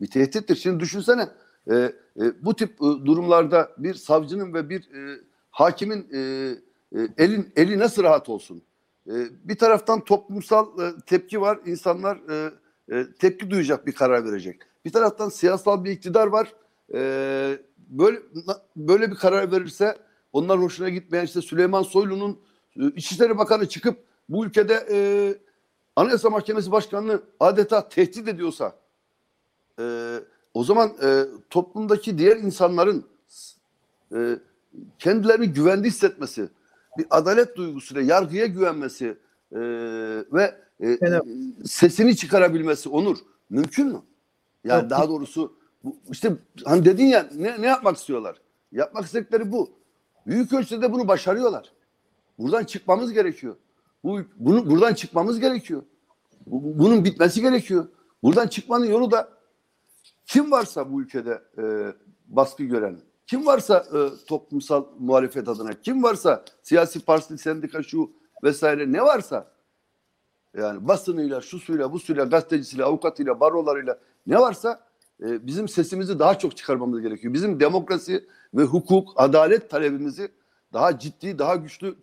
Bir 0.00 0.06
tehdittir. 0.06 0.56
Şimdi 0.56 0.80
düşünsene 0.80 1.28
e, 1.70 1.74
e, 1.74 1.92
bu 2.42 2.56
tip 2.56 2.70
e, 2.70 2.84
durumlarda 3.06 3.70
bir 3.78 3.94
savcının 3.94 4.54
ve 4.54 4.70
bir 4.70 4.94
e, 4.94 5.20
hakimin 5.50 6.08
e, 6.12 6.18
e, 6.18 7.08
elin 7.18 7.52
eli 7.56 7.78
nasıl 7.78 8.02
rahat 8.02 8.28
olsun? 8.28 8.62
E, 9.06 9.14
bir 9.44 9.58
taraftan 9.58 10.04
toplumsal 10.04 10.80
e, 10.80 10.92
tepki 11.06 11.40
var. 11.40 11.58
İnsanlar 11.66 12.16
e, 12.16 12.50
e, 12.96 13.06
tepki 13.18 13.50
duyacak 13.50 13.86
bir 13.86 13.92
karar 13.92 14.24
verecek. 14.24 14.60
Bir 14.84 14.92
taraftan 14.92 15.28
siyasal 15.28 15.84
bir 15.84 15.90
iktidar 15.90 16.26
var. 16.26 16.54
E, 16.94 17.58
böyle 17.76 18.18
böyle 18.76 19.10
bir 19.10 19.16
karar 19.16 19.52
verirse 19.52 19.98
onlar 20.32 20.58
hoşuna 20.58 20.88
gitmeyen 20.88 21.24
işte 21.24 21.42
Süleyman 21.42 21.82
Soylu'nun 21.82 22.40
e, 22.76 22.86
İçişleri 22.86 23.38
Bakanı 23.38 23.68
çıkıp 23.68 23.98
bu 24.28 24.46
ülkede 24.46 24.86
e, 24.90 24.98
Anayasa 25.96 26.30
Mahkemesi 26.30 26.72
Başkanı'nı 26.72 27.22
adeta 27.40 27.88
tehdit 27.88 28.28
ediyorsa 28.28 28.76
e, 29.78 30.16
o 30.54 30.64
zaman 30.64 30.92
e, 31.02 31.24
toplumdaki 31.50 32.18
diğer 32.18 32.36
insanların 32.36 33.06
e, 34.14 34.38
kendilerini 34.98 35.52
güvende 35.52 35.88
hissetmesi, 35.88 36.48
bir 36.98 37.06
adalet 37.10 37.56
duygusuyla 37.56 38.02
yargıya 38.02 38.46
güvenmesi 38.46 39.06
e, 39.52 39.60
ve 40.32 40.42
e, 40.80 40.98
Evet. 41.00 41.22
sesini 41.64 42.16
çıkarabilmesi 42.16 42.88
Onur 42.88 43.18
mümkün 43.50 43.86
mü? 43.86 44.02
Yani 44.64 44.90
daha 44.90 45.08
doğrusu 45.08 45.56
bu, 45.84 45.96
işte 46.10 46.32
hani 46.64 46.84
dedin 46.84 47.06
ya 47.06 47.28
ne, 47.34 47.62
ne 47.62 47.66
yapmak 47.66 47.96
istiyorlar? 47.96 48.36
Yapmak 48.72 49.04
istedikleri 49.04 49.52
bu. 49.52 49.70
Büyük 50.26 50.52
ölçüde 50.52 50.92
bunu 50.92 51.08
başarıyorlar. 51.08 51.72
Buradan 52.38 52.64
çıkmamız 52.64 53.12
gerekiyor. 53.12 53.56
Bu 54.04 54.20
bunu 54.36 54.70
buradan 54.70 54.94
çıkmamız 54.94 55.40
gerekiyor. 55.40 55.82
Bu- 56.46 56.64
bu- 56.64 56.78
bunun 56.78 57.04
bitmesi 57.04 57.40
gerekiyor. 57.40 57.86
Buradan 58.22 58.46
çıkmanın 58.48 58.86
yolu 58.86 59.10
da 59.10 59.28
kim 60.26 60.50
varsa 60.50 60.92
bu 60.92 61.02
ülkede 61.02 61.42
e, 61.58 61.62
baskı 62.26 62.64
gören, 62.64 62.98
kim 63.26 63.46
varsa 63.46 63.78
e, 63.94 64.26
toplumsal 64.26 64.84
muhalefet 64.98 65.48
adına, 65.48 65.72
kim 65.80 66.02
varsa 66.02 66.44
siyasi 66.62 67.00
parti, 67.00 67.38
sendika 67.38 67.82
şu 67.82 68.10
vesaire 68.44 68.92
ne 68.92 69.02
varsa 69.02 69.50
yani 70.56 70.88
basınıyla, 70.88 71.40
şu 71.40 71.58
suyla, 71.58 71.92
bu 71.92 71.98
suyla, 71.98 72.24
gazetecisiyle, 72.24 72.84
avukatıyla, 72.84 73.40
barolarıyla 73.40 73.98
ne 74.26 74.38
varsa 74.40 74.80
e, 75.22 75.46
bizim 75.46 75.68
sesimizi 75.68 76.18
daha 76.18 76.38
çok 76.38 76.56
çıkarmamız 76.56 77.00
gerekiyor. 77.00 77.34
Bizim 77.34 77.60
demokrasi 77.60 78.28
ve 78.54 78.62
hukuk, 78.62 79.08
adalet 79.16 79.70
talebimizi 79.70 80.28
daha 80.72 80.98
ciddi, 80.98 81.38
daha 81.38 81.56
güçlü 81.56 81.96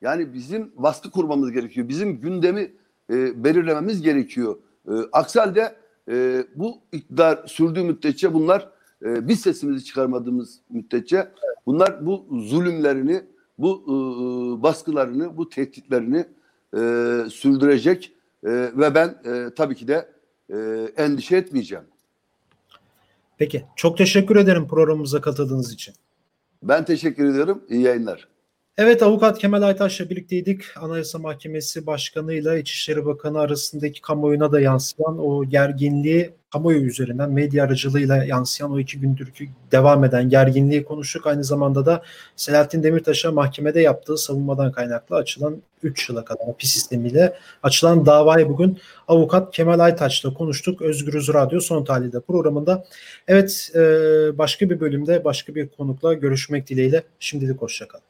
yani 0.00 0.34
bizim 0.34 0.72
baskı 0.76 1.10
kurmamız 1.10 1.52
gerekiyor. 1.52 1.88
Bizim 1.88 2.20
gündemi 2.20 2.72
e, 3.10 3.44
belirlememiz 3.44 4.02
gerekiyor. 4.02 4.56
E, 4.88 4.92
aksi 5.12 5.40
halde 5.40 5.76
e, 6.10 6.44
bu 6.54 6.78
iktidar 6.92 7.46
sürdüğü 7.46 7.82
müddetçe 7.82 8.34
bunlar 8.34 8.68
e, 9.04 9.28
biz 9.28 9.40
sesimizi 9.40 9.84
çıkarmadığımız 9.84 10.60
müddetçe 10.70 11.28
bunlar 11.66 12.06
bu 12.06 12.26
zulümlerini, 12.30 13.22
bu 13.58 13.82
e, 13.86 13.92
baskılarını, 14.62 15.36
bu 15.36 15.48
tehditlerini 15.48 16.24
e, 16.74 16.80
sürdürecek 17.30 18.14
E, 18.44 18.50
ve 18.50 18.94
ben 18.94 19.08
e, 19.24 19.54
tabii 19.56 19.74
ki 19.74 19.88
de 19.88 20.08
e, 20.50 20.56
endişe 20.96 21.36
etmeyeceğim. 21.36 21.84
Peki. 23.38 23.64
Çok 23.76 23.98
teşekkür 23.98 24.36
ederim 24.36 24.68
programımıza 24.68 25.20
katıldığınız 25.20 25.72
için. 25.72 25.94
Ben 26.62 26.84
teşekkür 26.84 27.24
ediyorum. 27.24 27.64
İyi 27.68 27.82
yayınlar. 27.82 28.28
Evet 28.78 29.02
avukat 29.02 29.38
Kemal 29.38 29.62
Aytaş'la 29.62 30.10
birlikteydik. 30.10 30.62
Anayasa 30.76 31.18
Mahkemesi 31.18 31.86
Başkanı 31.86 32.34
ile 32.34 32.60
İçişleri 32.60 33.06
Bakanı 33.06 33.40
arasındaki 33.40 34.00
kamuoyuna 34.00 34.52
da 34.52 34.60
yansıyan 34.60 35.18
o 35.18 35.44
gerginliği 35.44 36.30
kamuoyu 36.52 36.80
üzerinden 36.80 37.30
medya 37.30 37.64
aracılığıyla 37.64 38.24
yansıyan 38.24 38.72
o 38.72 38.78
iki 38.78 39.00
gündür 39.00 39.32
devam 39.72 40.04
eden 40.04 40.28
gerginliği 40.28 40.84
konuştuk. 40.84 41.26
Aynı 41.26 41.44
zamanda 41.44 41.86
da 41.86 42.02
Selahattin 42.36 42.82
Demirtaş'a 42.82 43.32
mahkemede 43.32 43.80
yaptığı 43.80 44.18
savunmadan 44.18 44.72
kaynaklı 44.72 45.16
açılan 45.16 45.62
3 45.82 46.08
yıla 46.08 46.24
kadar 46.24 46.46
hapis 46.46 46.70
sistemiyle 46.70 47.34
açılan 47.62 48.06
davayı 48.06 48.48
bugün 48.48 48.78
avukat 49.08 49.54
Kemal 49.54 49.78
Aytaç'la 49.78 50.34
konuştuk. 50.34 50.82
Özgürüz 50.82 51.28
Radyo 51.28 51.60
Son 51.60 51.84
Tahlil'de 51.84 52.20
programında. 52.20 52.84
Evet 53.28 53.70
e, 53.74 53.80
başka 54.38 54.70
bir 54.70 54.80
bölümde 54.80 55.24
başka 55.24 55.54
bir 55.54 55.68
konukla 55.68 56.14
görüşmek 56.14 56.68
dileğiyle 56.68 57.02
şimdilik 57.20 57.62
hoşçakalın. 57.62 58.07